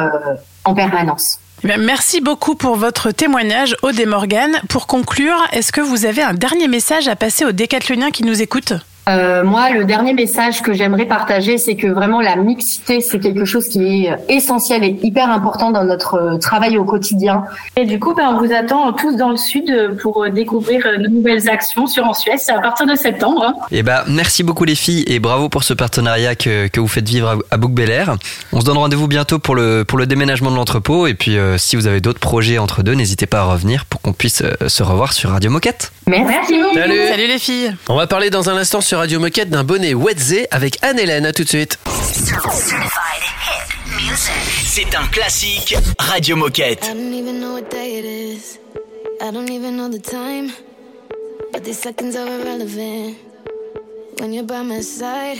en 0.65 0.73
permanence. 0.73 1.39
Merci 1.63 2.21
beaucoup 2.21 2.55
pour 2.55 2.75
votre 2.75 3.11
témoignage, 3.11 3.75
Aude 3.83 3.99
et 3.99 4.07
Morgane. 4.07 4.59
Pour 4.67 4.87
conclure, 4.87 5.37
est-ce 5.51 5.71
que 5.71 5.81
vous 5.81 6.05
avez 6.05 6.23
un 6.23 6.33
dernier 6.33 6.67
message 6.67 7.07
à 7.07 7.15
passer 7.15 7.45
aux 7.45 7.51
décathloniens 7.51 8.09
qui 8.09 8.23
nous 8.23 8.41
écoutent? 8.41 8.73
Euh, 9.09 9.43
moi, 9.43 9.71
le 9.71 9.83
dernier 9.85 10.13
message 10.13 10.61
que 10.61 10.73
j'aimerais 10.73 11.05
partager, 11.05 11.57
c'est 11.57 11.75
que 11.75 11.87
vraiment 11.87 12.21
la 12.21 12.35
mixité, 12.35 13.01
c'est 13.01 13.19
quelque 13.19 13.45
chose 13.45 13.67
qui 13.67 14.05
est 14.05 14.15
essentiel 14.29 14.83
et 14.83 14.99
hyper 15.01 15.29
important 15.29 15.71
dans 15.71 15.83
notre 15.83 16.15
euh, 16.15 16.37
travail 16.37 16.77
au 16.77 16.85
quotidien. 16.85 17.43
Et 17.75 17.85
du 17.85 17.99
coup, 17.99 18.13
ben, 18.13 18.35
on 18.35 18.39
vous 18.45 18.53
attend 18.53 18.93
tous 18.93 19.15
dans 19.15 19.29
le 19.29 19.37
sud 19.37 19.69
euh, 19.69 19.95
pour 19.99 20.29
découvrir 20.29 20.83
de 20.99 21.07
nouvelles 21.07 21.49
actions 21.49 21.87
sur 21.87 22.05
En. 22.05 22.13
C'est 22.13 22.51
à 22.51 22.59
partir 22.59 22.85
de 22.85 22.95
septembre. 22.95 23.43
hein. 23.43 23.53
Eh 23.71 23.81
ben, 23.83 24.03
merci 24.07 24.43
beaucoup 24.43 24.65
les 24.65 24.75
filles 24.75 25.03
et 25.07 25.19
bravo 25.19 25.49
pour 25.49 25.63
ce 25.63 25.73
partenariat 25.73 26.35
que, 26.35 26.67
que 26.67 26.79
vous 26.79 26.87
faites 26.87 27.07
vivre 27.07 27.29
à, 27.29 27.55
à 27.55 27.57
Bouc 27.57 27.77
Air. 27.79 28.15
On 28.53 28.61
se 28.61 28.65
donne 28.65 28.77
rendez-vous 28.77 29.07
bientôt 29.07 29.39
pour 29.39 29.55
le, 29.55 29.83
pour 29.83 29.97
le 29.97 30.05
déménagement 30.05 30.51
de 30.51 30.55
l'entrepôt 30.55 31.07
et 31.07 31.13
puis 31.15 31.37
euh, 31.37 31.57
si 31.57 31.75
vous 31.75 31.87
avez 31.87 32.01
d'autres 32.01 32.19
projets 32.19 32.59
entre 32.59 32.83
deux, 32.83 32.93
n'hésitez 32.93 33.25
pas 33.25 33.39
à 33.39 33.43
revenir 33.45 33.85
pour 33.85 34.01
qu'on 34.01 34.13
puisse 34.13 34.43
se 34.67 34.83
revoir 34.83 35.13
sur 35.13 35.31
Radio 35.31 35.49
Moquette. 35.49 35.91
Merci. 36.05 36.55
Salut. 36.75 37.07
Salut 37.09 37.27
les 37.27 37.39
filles. 37.39 37.75
On 37.89 37.95
va 37.95 38.05
parler 38.07 38.29
dans 38.29 38.49
un 38.49 38.57
instant 38.57 38.81
sur 38.81 38.90
Radio 38.97 39.19
Moquette 39.19 39.49
d'un 39.49 39.63
bonnet 39.63 39.93
Wetze 39.93 40.47
avec 40.51 40.77
Anne-Hélène. 40.81 41.25
À 41.25 41.33
tout 41.33 41.43
de 41.43 41.49
suite. 41.49 41.77
C'est 44.65 44.95
un 44.95 45.07
classique 45.07 45.75
Radio 45.99 46.35
Moquette. 46.35 46.83
I 46.85 46.93
don't 46.93 47.13
even 47.13 47.39
know 47.39 47.53
what 47.53 47.69
day 47.69 47.99
it 47.99 48.05
is. 48.05 48.59
I 49.21 49.31
don't 49.31 49.49
even 49.49 49.77
know 49.77 49.89
the 49.89 50.01
time. 50.01 50.51
But 51.53 51.63
these 51.63 51.79
seconds 51.79 52.15
are 52.15 52.27
irrelevant. 52.27 53.15
When 54.19 54.33
you're 54.33 54.45
by 54.45 54.63
my 54.63 54.81
side, 54.81 55.39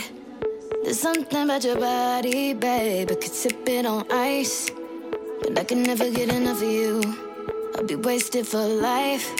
there's 0.84 0.98
something 0.98 1.44
about 1.44 1.64
your 1.64 1.78
body, 1.78 2.54
babe. 2.54 3.10
I 3.10 3.14
could 3.14 3.34
sip 3.34 3.68
it 3.68 3.86
on 3.86 4.04
ice. 4.10 4.70
But 5.42 5.58
I 5.58 5.64
can 5.64 5.82
never 5.82 6.10
get 6.10 6.32
enough 6.32 6.62
of 6.62 6.68
you. 6.68 7.02
I'll 7.76 7.84
be 7.84 7.96
wasted 7.96 8.46
for 8.46 8.66
life. 8.66 9.30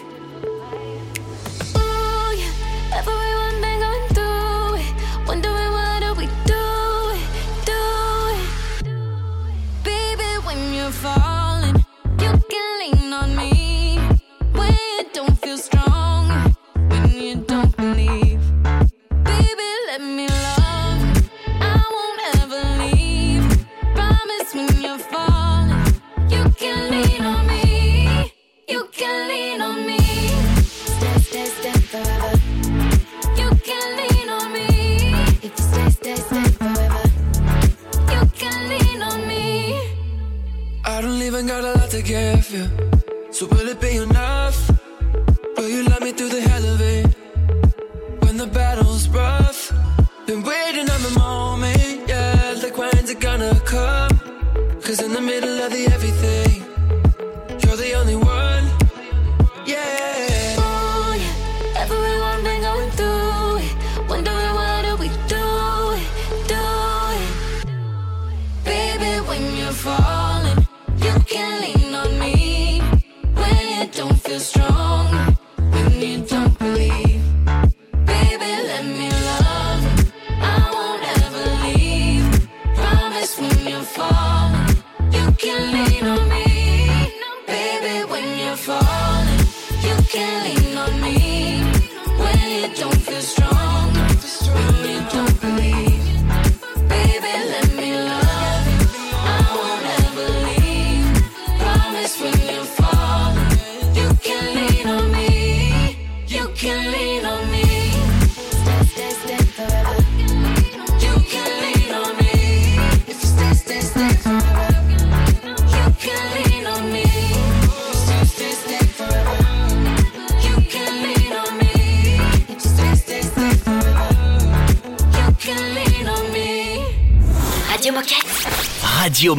let 19.92 20.00
me 20.00 20.41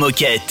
moquette. 0.03 0.42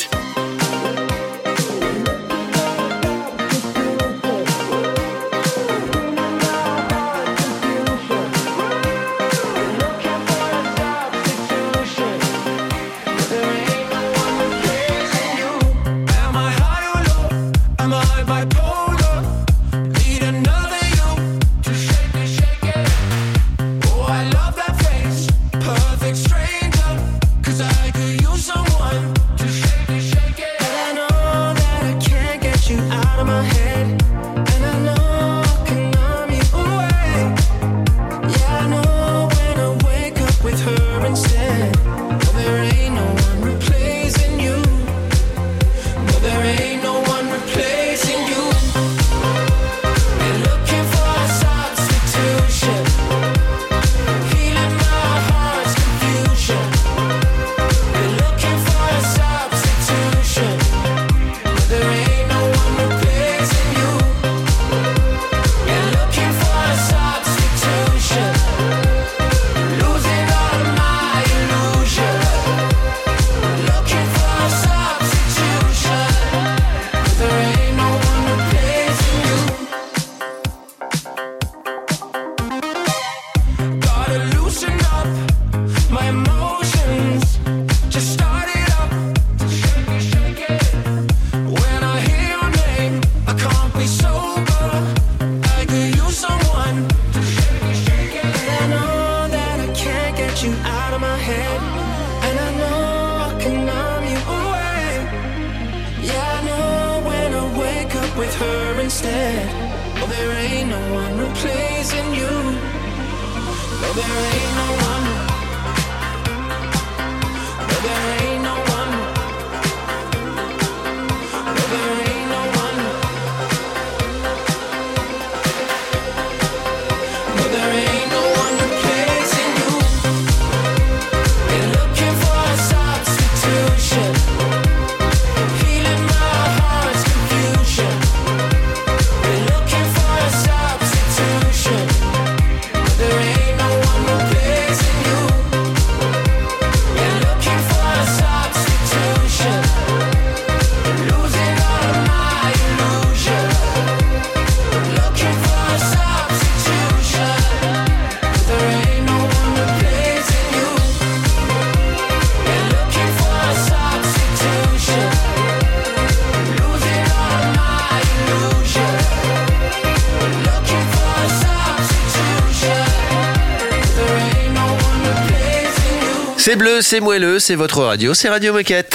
c'est 176.92 177.00
moelleux, 177.00 177.38
c'est 177.38 177.54
votre 177.54 177.84
radio, 177.84 178.12
c'est 178.12 178.28
Radio 178.28 178.52
Moquette. 178.52 178.94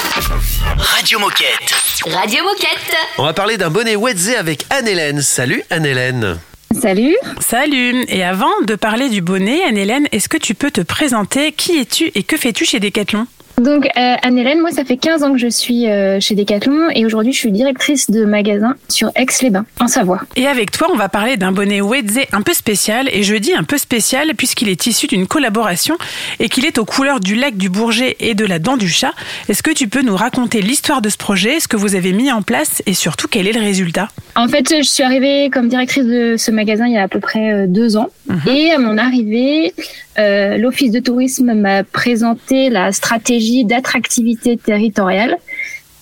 Radio 0.77 1.17
Moquette. 1.17 1.73
Radio 2.05 2.43
Moquette. 2.43 2.95
On 3.17 3.23
va 3.23 3.33
parler 3.33 3.57
d'un 3.57 3.71
bonnet 3.71 3.95
Wetzé 3.95 4.35
avec 4.35 4.67
Anne-Hélène. 4.69 5.23
Salut 5.23 5.63
Anne-Hélène. 5.71 6.37
Salut. 6.79 7.17
Salut. 7.39 8.05
Et 8.07 8.23
avant 8.23 8.53
de 8.67 8.75
parler 8.75 9.09
du 9.09 9.21
bonnet, 9.21 9.63
Anne-Hélène, 9.63 10.07
est-ce 10.11 10.29
que 10.29 10.37
tu 10.37 10.53
peux 10.53 10.69
te 10.69 10.81
présenter? 10.81 11.51
Qui 11.53 11.79
es-tu 11.79 12.11
et 12.13 12.21
que 12.21 12.37
fais-tu 12.37 12.65
chez 12.65 12.79
Decathlon? 12.79 13.25
Donc, 13.59 13.87
euh, 13.97 14.15
Anne-Hélène, 14.21 14.59
moi, 14.61 14.69
ça 14.69 14.85
fait 14.85 14.97
15 14.97 15.23
ans 15.23 15.33
que 15.33 15.39
je 15.39 15.47
suis 15.47 15.89
euh, 15.89 16.19
chez 16.19 16.35
Decathlon 16.35 16.91
et 16.93 17.07
aujourd'hui, 17.07 17.33
je 17.33 17.39
suis 17.39 17.51
directrice 17.51 18.11
de 18.11 18.23
magasin 18.23 18.75
sur 18.87 19.11
Aix-les-Bains, 19.15 19.65
en 19.79 19.87
Savoie. 19.87 20.21
Et 20.35 20.45
avec 20.45 20.69
toi, 20.69 20.89
on 20.93 20.95
va 20.95 21.09
parler 21.09 21.37
d'un 21.37 21.51
bonnet 21.51 21.81
Wedze 21.81 22.19
un 22.33 22.43
peu 22.43 22.53
spécial. 22.53 23.09
Et 23.11 23.23
je 23.23 23.33
dis 23.33 23.53
un 23.55 23.63
peu 23.63 23.79
spécial 23.79 24.35
puisqu'il 24.35 24.69
est 24.69 24.85
issu 24.85 25.07
d'une 25.07 25.25
collaboration 25.25 25.97
et 26.39 26.49
qu'il 26.49 26.65
est 26.65 26.77
aux 26.77 26.85
couleurs 26.85 27.19
du 27.19 27.35
lac 27.35 27.57
du 27.57 27.69
Bourget 27.69 28.15
et 28.19 28.35
de 28.35 28.45
la 28.45 28.59
dent 28.59 28.77
du 28.77 28.89
chat. 28.89 29.13
Est-ce 29.49 29.63
que 29.63 29.71
tu 29.71 29.87
peux 29.87 30.03
nous 30.03 30.15
raconter 30.15 30.61
l'histoire 30.61 31.01
de 31.01 31.09
ce 31.09 31.17
projet, 31.17 31.59
ce 31.59 31.67
que 31.67 31.77
vous 31.77 31.95
avez 31.95 32.13
mis 32.13 32.31
en 32.31 32.43
place 32.43 32.83
et 32.85 32.93
surtout 32.93 33.27
quel 33.27 33.47
est 33.47 33.53
le 33.53 33.61
résultat? 33.61 34.09
En 34.35 34.47
fait, 34.47 34.71
je 34.77 34.87
suis 34.87 35.03
arrivée 35.03 35.49
comme 35.51 35.67
directrice 35.67 36.05
de 36.05 36.35
ce 36.37 36.51
magasin 36.51 36.85
il 36.85 36.93
y 36.93 36.97
a 36.97 37.03
à 37.03 37.07
peu 37.07 37.19
près 37.19 37.51
euh, 37.51 37.65
deux 37.67 37.97
ans. 37.97 38.09
Et 38.45 38.71
à 38.71 38.77
mon 38.77 38.97
arrivée, 38.97 39.73
euh, 40.19 40.57
l'Office 40.57 40.91
de 40.91 40.99
tourisme 40.99 41.53
m'a 41.53 41.83
présenté 41.83 42.69
la 42.69 42.91
stratégie 42.91 43.65
d'attractivité 43.65 44.57
territoriale 44.57 45.37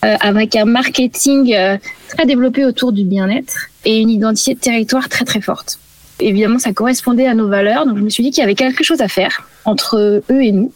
euh, 0.05 0.15
avec 0.21 0.55
un 0.55 0.65
marketing 0.65 1.53
euh, 1.53 1.77
très 2.09 2.25
développé 2.25 2.65
autour 2.65 2.91
du 2.91 3.03
bien-être 3.03 3.67
et 3.83 3.99
une 3.99 4.09
identité 4.09 4.53
de 4.53 4.59
territoire 4.59 5.09
très 5.09 5.25
très 5.25 5.41
forte. 5.41 5.79
Évidemment, 6.19 6.59
ça 6.59 6.71
correspondait 6.71 7.27
à 7.27 7.33
nos 7.33 7.49
valeurs, 7.49 7.85
donc 7.85 7.97
je 7.97 8.03
me 8.03 8.09
suis 8.09 8.23
dit 8.23 8.31
qu'il 8.31 8.41
y 8.41 8.43
avait 8.43 8.55
quelque 8.55 8.83
chose 8.83 9.01
à 9.01 9.09
faire 9.09 9.47
entre 9.65 10.23
eux 10.29 10.41
et 10.41 10.53
nous. 10.53 10.71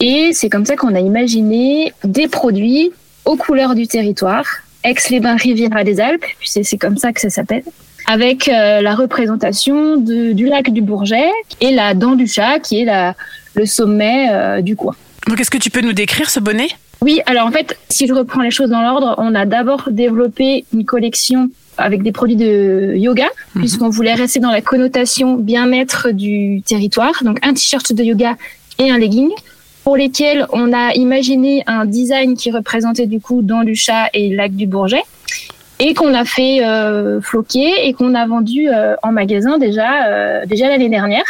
Et 0.00 0.30
c'est 0.32 0.48
comme 0.48 0.64
ça 0.64 0.76
qu'on 0.76 0.94
a 0.94 1.00
imaginé 1.00 1.92
des 2.04 2.28
produits 2.28 2.90
aux 3.26 3.36
couleurs 3.36 3.74
du 3.74 3.86
territoire, 3.86 4.46
Aix-les-Bains 4.84 5.36
Riviera 5.36 5.84
des 5.84 6.00
Alpes, 6.00 6.24
puis 6.38 6.48
c'est 6.48 6.78
comme 6.78 6.96
ça 6.96 7.12
que 7.12 7.20
ça 7.20 7.28
s'appelle, 7.28 7.64
avec 8.06 8.48
euh, 8.48 8.80
la 8.80 8.94
représentation 8.94 9.96
de- 9.96 10.32
du 10.32 10.46
lac 10.46 10.70
du 10.70 10.80
Bourget 10.80 11.30
et 11.60 11.72
la 11.72 11.94
dent 11.94 12.14
du 12.14 12.26
chat, 12.26 12.60
qui 12.60 12.80
est 12.80 12.84
la, 12.84 13.14
le 13.54 13.66
sommet 13.66 14.28
euh, 14.30 14.60
du 14.62 14.76
coin. 14.76 14.94
Donc, 15.26 15.40
est-ce 15.40 15.50
que 15.50 15.58
tu 15.58 15.70
peux 15.70 15.80
nous 15.80 15.92
décrire 15.92 16.30
ce 16.30 16.38
bonnet? 16.40 16.68
Oui, 17.02 17.20
alors 17.26 17.46
en 17.46 17.50
fait, 17.50 17.78
si 17.88 18.06
je 18.06 18.14
reprends 18.14 18.42
les 18.42 18.50
choses 18.50 18.70
dans 18.70 18.80
l'ordre, 18.80 19.16
on 19.18 19.34
a 19.34 19.44
d'abord 19.44 19.88
développé 19.90 20.64
une 20.72 20.84
collection 20.84 21.50
avec 21.76 22.02
des 22.02 22.10
produits 22.12 22.36
de 22.36 22.94
yoga, 22.96 23.26
puisqu'on 23.54 23.90
voulait 23.90 24.14
rester 24.14 24.40
dans 24.40 24.50
la 24.50 24.62
connotation 24.62 25.34
bien-être 25.34 26.10
du 26.10 26.62
territoire. 26.62 27.22
Donc 27.22 27.38
un 27.42 27.52
t-shirt 27.52 27.92
de 27.92 28.02
yoga 28.02 28.36
et 28.78 28.90
un 28.90 28.96
legging, 28.96 29.28
pour 29.84 29.96
lesquels 29.96 30.46
on 30.52 30.72
a 30.72 30.94
imaginé 30.94 31.64
un 31.66 31.84
design 31.84 32.34
qui 32.34 32.50
représentait 32.50 33.06
du 33.06 33.20
coup 33.20 33.42
dans 33.42 33.62
du 33.62 33.74
chat 33.74 34.08
et 34.14 34.34
lac 34.34 34.52
du 34.56 34.66
Bourget, 34.66 35.02
et 35.78 35.94
qu'on 35.94 36.14
a 36.14 36.24
fait 36.24 36.64
euh, 36.64 37.20
floquer 37.20 37.86
et 37.86 37.92
qu'on 37.92 38.14
a 38.14 38.26
vendu 38.26 38.68
euh, 38.68 38.94
en 39.02 39.12
magasin 39.12 39.58
déjà, 39.58 40.06
euh, 40.06 40.46
déjà 40.46 40.68
l'année 40.68 40.88
dernière. 40.88 41.24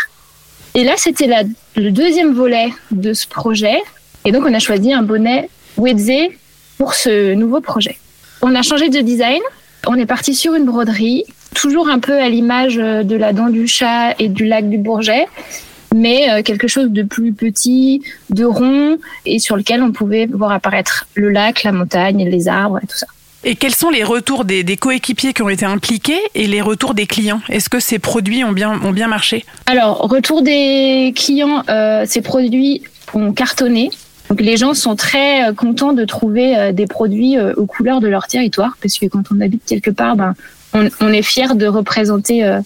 Et 0.75 0.85
là, 0.85 0.93
c'était 0.97 1.29
le 1.77 1.91
deuxième 1.91 2.33
volet 2.33 2.69
de 2.91 3.13
ce 3.13 3.27
projet. 3.27 3.79
Et 4.25 4.33
donc, 4.33 4.45
on 4.47 4.53
a 4.53 4.59
choisi 4.59 4.93
un 4.93 5.03
bonnet 5.03 5.49
Wedze 5.79 6.31
pour 6.79 6.95
ce 6.95 7.35
nouveau 7.35 7.61
projet. 7.61 7.97
On 8.43 8.55
a 8.55 8.63
changé 8.63 8.89
de 8.89 9.01
design. 9.01 9.41
On 9.87 9.95
est 9.95 10.07
parti 10.07 10.35
sur 10.35 10.55
une 10.55 10.65
broderie, 10.65 11.25
toujours 11.55 11.89
un 11.89 11.99
peu 11.99 12.21
à 12.21 12.29
l'image 12.29 12.79
euh, 12.79 13.03
de 13.03 13.17
la 13.17 13.33
dent 13.33 13.49
du 13.49 13.67
chat 13.67 14.15
et 14.19 14.29
du 14.29 14.45
lac 14.45 14.69
du 14.69 14.79
Bourget, 14.79 15.27
mais 15.95 16.31
euh, 16.31 16.43
quelque 16.43 16.67
chose 16.67 16.91
de 16.91 17.03
plus 17.03 17.33
petit, 17.33 18.03
de 18.31 18.45
rond, 18.45 18.99
et 19.25 19.39
sur 19.39 19.57
lequel 19.57 19.83
on 19.83 19.93
pouvait 19.93 20.27
voir 20.27 20.51
apparaître 20.53 21.07
le 21.15 21.31
lac, 21.31 21.63
la 21.63 21.73
montagne, 21.73 22.29
les 22.29 22.49
arbres 22.49 22.81
et 22.83 22.87
tout 22.87 22.97
ça. 22.97 23.07
Et 23.49 23.55
quels 23.55 23.77
sont 23.77 23.91
les 23.91 24.03
retours 24.03 24.45
des, 24.45 24.65
des 24.65 24.77
coéquipiers 24.77 25.33
qui 25.33 25.41
ont 25.41 25.49
été 25.49 25.65
impliqués 25.65 26.19
et 26.35 26.49
les 26.49 26.61
retours 26.61 26.95
des 26.95 27.07
clients? 27.07 27.41
Est-ce 27.49 27.69
que 27.69 27.79
ces 27.79 28.01
produits 28.01 28.43
ont 28.43 28.51
bien, 28.51 28.83
ont 28.83 28.91
bien 28.91 29.07
marché? 29.07 29.45
Alors, 29.67 29.99
retour 29.99 30.43
des 30.43 31.13
clients, 31.15 31.63
euh, 31.69 32.03
ces 32.09 32.23
produits 32.23 32.83
ont 33.15 33.33
cartonné. 33.33 33.91
Donc, 34.29 34.41
les 34.41 34.57
gens 34.57 34.75
sont 34.75 34.97
très 34.97 35.49
euh, 35.49 35.53
contents 35.53 35.93
de 35.93 36.05
trouver 36.05 36.59
euh, 36.59 36.73
des 36.73 36.89
produits 36.89 37.37
aux 37.57 37.67
couleurs 37.67 38.01
de 38.01 38.09
leur 38.09 38.27
territoire, 38.27 38.77
parce 38.83 38.99
que 38.99 39.07
quand 39.07 39.23
on 39.33 39.41
habite 39.41 39.65
quelque 39.65 39.93
part, 39.93 40.17
ben, 40.17 40.35
on, 40.73 41.13
est 41.13 41.23
fier 41.23 41.55
de 41.55 41.69
représenter 41.69 42.41
là 42.41 42.61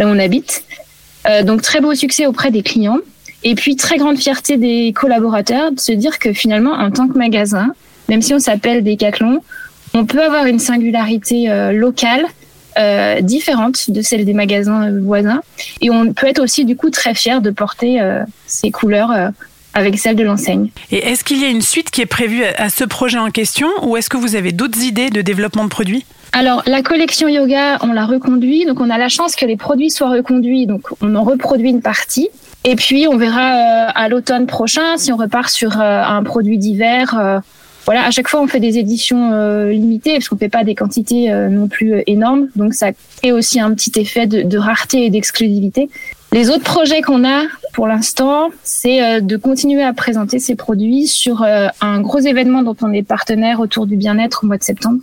où 0.00 0.04
on 0.08 0.18
habite. 0.18 0.64
Donc, 1.44 1.62
très 1.62 1.80
beau 1.80 1.94
succès 1.94 2.26
auprès 2.26 2.50
des 2.50 2.62
clients. 2.62 2.98
Et 3.44 3.54
puis, 3.54 3.76
très 3.76 3.96
grande 3.96 4.18
fierté 4.18 4.56
des 4.56 4.92
collaborateurs 4.92 5.70
de 5.70 5.78
se 5.78 5.92
dire 5.92 6.18
que 6.18 6.32
finalement, 6.32 6.72
en 6.72 6.90
tant 6.90 7.06
que 7.06 7.16
magasin, 7.16 7.68
même 8.08 8.22
si 8.22 8.34
on 8.34 8.40
s'appelle 8.40 8.82
Decathlon, 8.84 9.40
on 9.94 10.06
peut 10.06 10.22
avoir 10.22 10.46
une 10.46 10.58
singularité 10.58 11.50
euh, 11.50 11.72
locale 11.72 12.26
euh, 12.78 13.20
différente 13.20 13.90
de 13.90 14.02
celle 14.02 14.24
des 14.24 14.34
magasins 14.34 14.90
euh, 14.90 15.00
voisins. 15.02 15.40
Et 15.80 15.90
on 15.90 16.12
peut 16.12 16.26
être 16.26 16.42
aussi 16.42 16.64
du 16.64 16.76
coup 16.76 16.90
très 16.90 17.14
fier 17.14 17.40
de 17.40 17.50
porter 17.50 18.00
euh, 18.00 18.22
ces 18.46 18.70
couleurs 18.70 19.10
euh, 19.10 19.28
avec 19.74 19.98
celles 19.98 20.16
de 20.16 20.24
l'enseigne. 20.24 20.68
Et 20.90 20.98
est-ce 20.98 21.24
qu'il 21.24 21.40
y 21.40 21.44
a 21.44 21.48
une 21.48 21.62
suite 21.62 21.90
qui 21.90 22.00
est 22.00 22.06
prévue 22.06 22.44
à, 22.44 22.68
ce 22.68 22.84
projet 22.84 23.18
en 23.18 23.30
question 23.30 23.68
ou 23.82 23.96
est-ce 23.96 24.10
que 24.10 24.16
vous 24.16 24.36
avez 24.36 24.52
d'autres 24.52 24.82
idées 24.82 25.10
de 25.10 25.22
développement 25.22 25.64
de 25.64 25.68
produits? 25.68 26.04
Alors 26.32 26.62
la 26.66 26.82
collection 26.82 27.28
yoga, 27.28 27.78
on 27.82 27.92
l'a 27.92 28.04
reconduit, 28.04 28.66
donc 28.66 28.80
on 28.80 28.90
a 28.90 28.98
la 28.98 29.08
chance 29.08 29.36
que 29.36 29.46
les 29.46 29.56
produits 29.56 29.90
soient 29.90 30.10
reconduits, 30.10 30.66
donc 30.66 30.82
on 31.00 31.14
en 31.14 31.22
reproduit 31.22 31.70
une 31.70 31.82
partie. 31.82 32.28
Et 32.64 32.74
puis 32.76 33.06
on 33.08 33.16
verra 33.16 33.42
à 33.42 34.08
l'automne 34.08 34.46
prochain 34.46 34.96
si 34.96 35.12
on 35.12 35.16
repart 35.16 35.48
sur 35.48 35.80
un 35.80 36.22
produit 36.24 36.58
d'hiver. 36.58 37.42
Voilà, 37.86 38.04
à 38.04 38.10
chaque 38.10 38.28
fois 38.28 38.42
on 38.42 38.46
fait 38.48 38.60
des 38.60 38.78
éditions 38.78 39.32
euh, 39.32 39.70
limitées 39.70 40.14
parce 40.14 40.28
qu'on 40.28 40.36
fait 40.36 40.48
pas 40.48 40.64
des 40.64 40.74
quantités 40.74 41.32
euh, 41.32 41.48
non 41.48 41.68
plus 41.68 41.94
euh, 41.94 42.02
énormes, 42.06 42.48
donc 42.56 42.74
ça 42.74 42.88
crée 43.18 43.32
aussi 43.32 43.60
un 43.60 43.72
petit 43.74 43.92
effet 43.98 44.26
de, 44.26 44.42
de 44.42 44.58
rareté 44.58 45.06
et 45.06 45.10
d'exclusivité. 45.10 45.88
Les 46.32 46.50
autres 46.50 46.64
projets 46.64 47.00
qu'on 47.00 47.24
a 47.24 47.44
pour 47.72 47.86
l'instant, 47.86 48.48
c'est 48.62 49.02
euh, 49.02 49.20
de 49.20 49.36
continuer 49.36 49.82
à 49.82 49.92
présenter 49.92 50.38
ces 50.38 50.56
produits 50.56 51.06
sur 51.06 51.42
euh, 51.42 51.68
un 51.80 52.00
gros 52.00 52.18
événement 52.18 52.62
dont 52.62 52.76
on 52.82 52.92
est 52.92 53.02
partenaire 53.02 53.60
autour 53.60 53.86
du 53.86 53.96
bien-être 53.96 54.40
au 54.42 54.46
mois 54.46 54.58
de 54.58 54.62
septembre. 54.62 54.98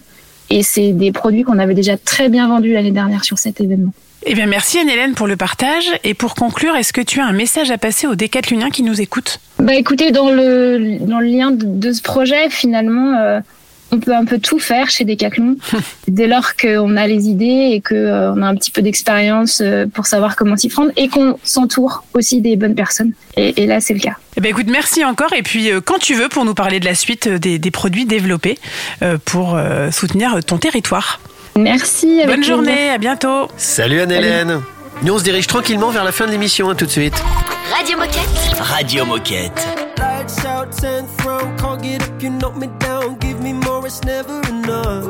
Et 0.50 0.64
c'est 0.64 0.92
des 0.92 1.12
produits 1.12 1.44
qu'on 1.44 1.60
avait 1.60 1.76
déjà 1.76 1.98
très 1.98 2.30
bien 2.30 2.48
vendus 2.48 2.74
l'année 2.74 2.92
dernière 2.92 3.24
sur 3.24 3.38
cet 3.38 3.62
événement. 3.62 3.94
Eh 4.26 4.34
bien, 4.36 4.46
merci 4.46 4.80
Anne-Hélène 4.80 5.16
pour 5.16 5.28
le 5.28 5.36
partage. 5.36 5.86
Et 6.04 6.14
pour 6.14 6.36
conclure, 6.36 6.76
est-ce 6.76 6.94
que 6.94 7.02
tu 7.02 7.20
as 7.20 7.26
un 7.26 7.34
message 7.34 7.72
à 7.72 7.78
passer 7.78 8.08
aux 8.08 8.16
décathloniens 8.16 8.70
qui 8.70 8.84
nous 8.84 9.02
écoutent? 9.02 9.40
Bah 9.60 9.76
écoutez, 9.76 10.12
dans 10.12 10.30
le, 10.30 10.98
dans 11.02 11.20
le 11.20 11.28
lien 11.28 11.52
de, 11.52 11.66
de 11.66 11.92
ce 11.92 12.02
projet, 12.02 12.50
finalement, 12.50 13.18
euh, 13.18 13.40
on 13.92 14.00
peut 14.00 14.16
un 14.16 14.26
peu 14.26 14.40
tout 14.40 14.60
faire 14.60 14.90
chez 14.90 15.04
Decathlon 15.04 15.58
dès 16.08 16.28
lors 16.28 16.56
qu'on 16.56 16.96
a 16.96 17.06
les 17.06 17.28
idées 17.28 17.70
et 17.74 17.82
qu'on 17.82 18.42
a 18.42 18.48
un 18.48 18.56
petit 18.56 18.72
peu 18.72 18.82
d'expérience 18.82 19.62
euh, 19.62 19.86
pour 19.88 20.06
savoir 20.06 20.36
comment 20.36 20.56
s'y 20.58 20.70
prendre 20.70 20.92
et 20.96 21.10
qu'on 21.10 21.38
s'entoure 21.44 22.04
aussi 22.14 22.42
des 22.42 22.56
bonnes 22.56 22.76
personnes. 22.76 23.12
Et, 23.36 23.64
et 23.64 23.68
là, 23.68 23.82
c'est 23.82 23.94
le 23.94 24.00
cas. 24.00 24.16
Eh 24.38 24.42
bien, 24.42 24.52
écoute, 24.52 24.68
merci 24.70 25.04
encore. 25.04 25.34
Et 25.34 25.44
puis, 25.44 25.70
euh, 25.72 25.82
quand 25.82 26.00
tu 26.00 26.16
veux, 26.16 26.30
pour 26.30 26.46
nous 26.46 26.54
parler 26.56 26.80
de 26.80 26.86
la 26.86 26.96
suite 26.96 27.28
euh, 27.28 27.38
des, 27.40 27.60
des 27.60 27.72
produits 27.72 28.06
développés 28.06 28.58
euh, 29.02 29.18
pour 29.24 29.56
euh, 29.56 29.92
soutenir 29.92 30.40
ton 30.46 30.58
territoire. 30.58 31.20
Merci. 31.56 32.16
avec 32.22 32.28
Bonne 32.28 32.36
plaisir. 32.38 32.56
journée, 32.56 32.90
à 32.90 32.98
bientôt. 32.98 33.48
Salut 33.58 34.02
Anne-Hélène. 34.02 34.62
Nous, 35.04 35.14
on 35.14 35.18
se 35.20 35.24
dirige 35.24 35.48
tranquillement 35.48 35.90
vers 35.90 36.04
la 36.04 36.12
fin 36.12 36.26
de 36.26 36.32
l'émission, 36.32 36.70
hein, 36.70 36.76
tout 36.76 36.86
de 36.86 36.92
suite. 36.92 37.16
Radio 37.76 37.98
Moquette. 37.98 38.60
Radio 38.60 39.06
Moquette. 39.06 39.68
Lights 39.98 40.46
out, 40.46 40.70
ten 40.72 41.06
throne, 41.18 41.56
can't 41.58 41.82
get 41.82 42.02
up, 42.04 42.22
you 42.22 42.30
knock 42.30 42.56
me 42.58 42.68
down. 42.80 43.18
Give 43.20 43.40
me 43.42 43.54
more, 43.54 43.86
it's 43.86 44.04
never 44.04 44.42
enough. 44.50 45.06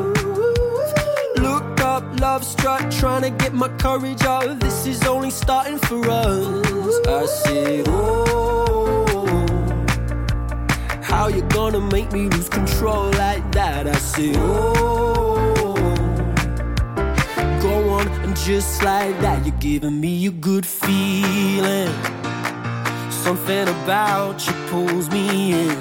Look 1.36 1.80
up, 1.80 2.04
love 2.20 2.44
struck, 2.44 2.90
trying 2.90 3.22
to 3.22 3.30
get 3.30 3.52
my 3.52 3.68
courage 3.78 4.22
up. 4.24 4.58
This 4.60 4.86
is 4.86 5.04
only 5.06 5.30
starting 5.30 5.78
for 5.78 6.00
us. 6.08 6.64
I 7.06 7.26
said, 7.26 7.84
oh, 7.88 9.46
how 11.02 11.28
you 11.28 11.42
gonna 11.42 11.80
make 11.80 12.12
me 12.12 12.28
lose 12.28 12.48
control 12.48 13.10
like 13.18 13.50
that? 13.52 13.86
I 13.86 13.92
said, 13.94 14.36
oh, 14.38 15.23
go 17.74 17.90
on 17.90 18.08
and 18.24 18.36
just 18.36 18.82
like 18.82 19.16
that, 19.20 19.44
you're 19.44 19.60
giving 19.70 20.00
me 20.00 20.26
a 20.26 20.30
good 20.30 20.66
feeling. 20.66 21.92
Something 23.24 23.66
about 23.68 24.36
you 24.46 24.54
pulls 24.70 25.10
me 25.10 25.52
in. 25.62 25.76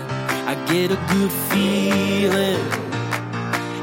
I 0.52 0.54
get 0.72 0.92
a 0.98 1.00
good 1.14 1.34
feeling. 1.50 2.64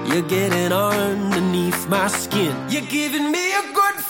You're 0.08 0.28
getting 0.36 0.72
underneath 0.72 1.88
my 1.88 2.08
skin. 2.08 2.54
You're 2.68 2.90
giving 3.00 3.30
me 3.30 3.44
a 3.62 3.64
good 3.78 3.96
feeling. 3.96 4.09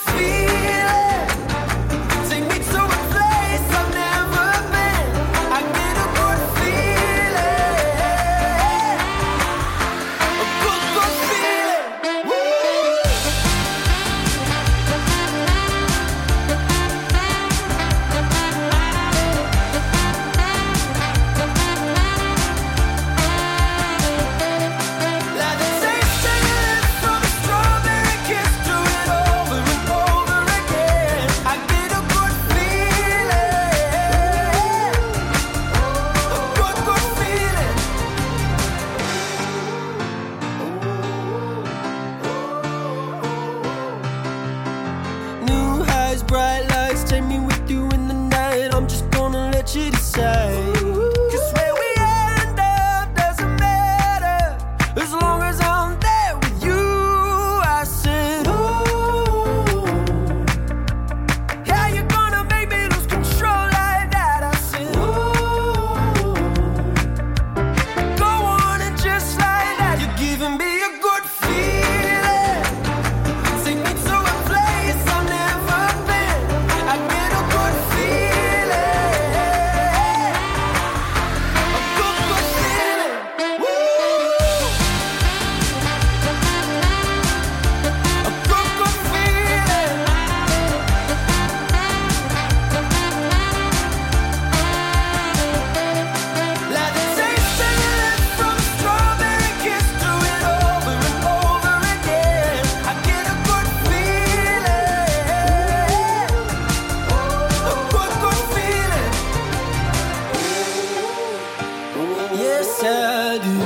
Yes 112.61 112.83
I 112.83 113.37
do. 113.45 113.57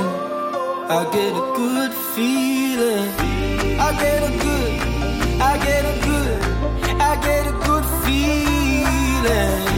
I 0.88 1.00
get 1.16 1.32
a 1.42 1.46
good 1.60 1.92
feeling. 2.14 3.10
I 3.78 3.90
get 4.02 4.20
a 4.22 4.32
good, 4.44 4.72
I 5.40 5.52
get 5.66 5.82
a 5.92 5.96
good, 6.06 6.38
I 7.00 7.12
get 7.26 7.46
a 7.46 7.54
good 7.66 7.86
feeling. 8.04 9.75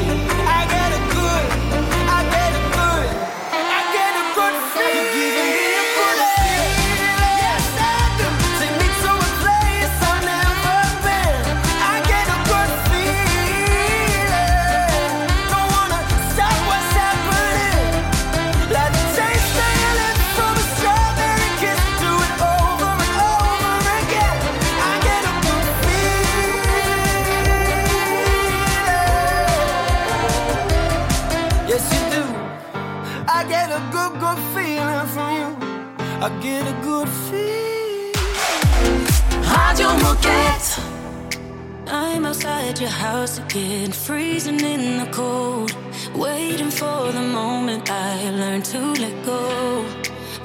Outside 42.38 42.78
your 42.78 42.90
house 42.90 43.38
again, 43.38 43.90
freezing 43.90 44.60
in 44.60 44.98
the 44.98 45.10
cold. 45.10 45.74
Waiting 46.14 46.70
for 46.70 47.10
the 47.10 47.20
moment 47.20 47.90
I 47.90 48.30
learn 48.30 48.62
to 48.62 48.78
let 48.92 49.24
go. 49.24 49.84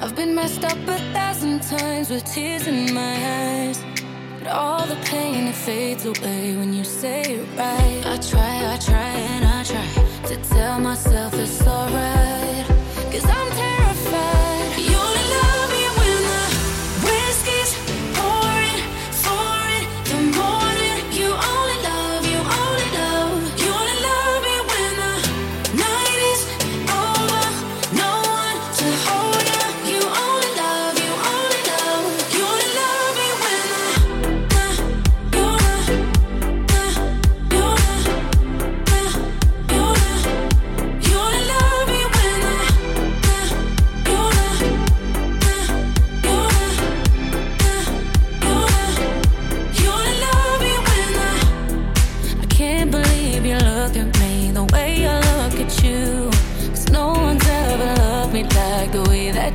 I've 0.00 0.16
been 0.16 0.34
messed 0.34 0.64
up 0.64 0.76
a 0.88 0.98
thousand 1.12 1.62
times 1.62 2.10
with 2.10 2.24
tears 2.24 2.66
in 2.66 2.92
my 2.92 3.16
eyes. 3.46 3.84
But 4.38 4.48
all 4.48 4.84
the 4.86 4.96
pain 5.04 5.46
it 5.46 5.54
fades 5.54 6.04
away 6.04 6.56
when 6.56 6.72
you 6.74 6.82
say 6.82 7.22
it 7.22 7.46
right. 7.56 8.02
I 8.04 8.16
try, 8.16 8.74
I 8.74 8.76
try, 8.78 9.10
and 9.32 9.44
I 9.44 9.62
try 9.62 9.88
to 10.30 10.36
tell 10.48 10.80
myself 10.80 11.34
it's 11.34 11.64
alright. 11.64 12.66
Cause 13.12 13.24
I'm 13.24 13.50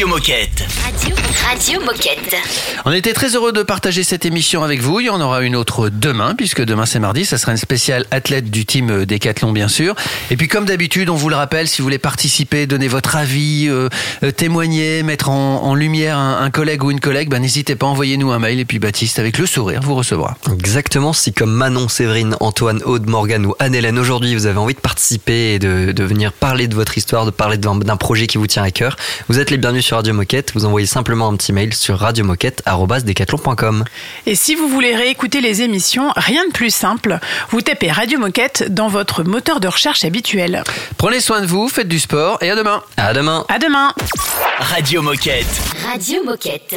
Radio 0.00 0.16
Moquette. 0.16 0.66
Radio, 0.82 1.14
Radio 1.42 1.80
Moquette. 1.82 2.19
On 2.84 2.92
était 2.92 3.12
très 3.12 3.34
heureux 3.34 3.52
de 3.52 3.62
partager 3.62 4.02
cette 4.02 4.24
émission 4.24 4.62
avec 4.62 4.80
vous. 4.80 5.00
Il 5.00 5.06
y 5.06 5.10
en 5.10 5.20
aura 5.20 5.42
une 5.42 5.56
autre 5.56 5.88
demain, 5.88 6.34
puisque 6.34 6.62
demain 6.62 6.86
c'est 6.86 6.98
mardi. 6.98 7.24
Ça 7.24 7.38
sera 7.38 7.52
une 7.52 7.58
spéciale 7.58 8.06
athlète 8.10 8.50
du 8.50 8.64
team 8.64 9.04
Décathlon, 9.04 9.52
bien 9.52 9.68
sûr. 9.68 9.94
Et 10.30 10.36
puis, 10.36 10.48
comme 10.48 10.64
d'habitude, 10.64 11.10
on 11.10 11.16
vous 11.16 11.28
le 11.28 11.36
rappelle, 11.36 11.68
si 11.68 11.78
vous 11.78 11.86
voulez 11.86 11.98
participer, 11.98 12.66
donner 12.66 12.88
votre 12.88 13.16
avis, 13.16 13.66
euh, 13.68 13.88
euh, 14.22 14.30
témoigner, 14.30 15.02
mettre 15.02 15.28
en, 15.28 15.62
en 15.62 15.74
lumière 15.74 16.16
un, 16.16 16.42
un 16.42 16.50
collègue 16.50 16.84
ou 16.84 16.90
une 16.90 17.00
collègue, 17.00 17.28
ben, 17.28 17.40
n'hésitez 17.40 17.76
pas, 17.76 17.86
envoyez-nous 17.86 18.30
un 18.30 18.38
mail. 18.38 18.58
Et 18.58 18.64
puis, 18.64 18.78
Baptiste, 18.78 19.18
avec 19.18 19.38
le 19.38 19.46
sourire, 19.46 19.80
vous 19.82 19.94
recevra. 19.94 20.36
Exactement, 20.52 21.12
si 21.12 21.32
comme 21.32 21.52
Manon, 21.52 21.88
Séverine, 21.88 22.36
Antoine, 22.40 22.82
Aude, 22.84 23.08
Morgane 23.08 23.46
ou 23.46 23.54
Anne-Hélène 23.58 23.98
aujourd'hui 23.98 24.34
vous 24.34 24.46
avez 24.46 24.58
envie 24.58 24.74
de 24.74 24.80
participer 24.80 25.54
et 25.54 25.58
de, 25.58 25.92
de 25.92 26.04
venir 26.04 26.32
parler 26.32 26.68
de 26.68 26.74
votre 26.74 26.96
histoire, 26.96 27.26
de 27.26 27.30
parler 27.30 27.58
d'un 27.58 27.96
projet 27.96 28.26
qui 28.26 28.38
vous 28.38 28.46
tient 28.46 28.62
à 28.62 28.70
cœur, 28.70 28.96
vous 29.28 29.38
êtes 29.38 29.50
les 29.50 29.56
bienvenus 29.56 29.84
sur 29.84 29.96
Radio 29.96 30.14
Moquette. 30.14 30.52
Vous 30.54 30.64
envoyez 30.64 30.86
simplement 30.86 31.28
un 31.28 31.36
petit 31.36 31.52
mail 31.52 31.74
sur 31.74 31.98
radiomoquette.com. 32.20 33.84
Et 34.26 34.34
si 34.34 34.54
vous 34.54 34.68
voulez 34.68 34.94
réécouter 34.94 35.40
les 35.40 35.62
émissions, 35.62 36.12
rien 36.16 36.46
de 36.46 36.52
plus 36.52 36.74
simple. 36.74 37.18
Vous 37.50 37.60
tapez 37.60 37.90
Radio 37.90 38.18
Moquette 38.18 38.72
dans 38.72 38.88
votre 38.88 39.24
moteur 39.24 39.60
de 39.60 39.68
recherche 39.68 40.04
habituel. 40.04 40.62
Prenez 40.96 41.20
soin 41.20 41.40
de 41.40 41.46
vous, 41.46 41.68
faites 41.68 41.88
du 41.88 41.98
sport 41.98 42.38
et 42.42 42.50
à 42.50 42.56
demain. 42.56 42.82
À 42.96 43.12
demain. 43.12 43.44
À 43.48 43.58
demain. 43.58 43.92
Radio 44.58 45.02
Moquette. 45.02 45.46
Radio 45.90 46.22
Moquette. 46.24 46.76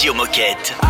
Radio 0.00 0.14
Moquette. 0.14 0.89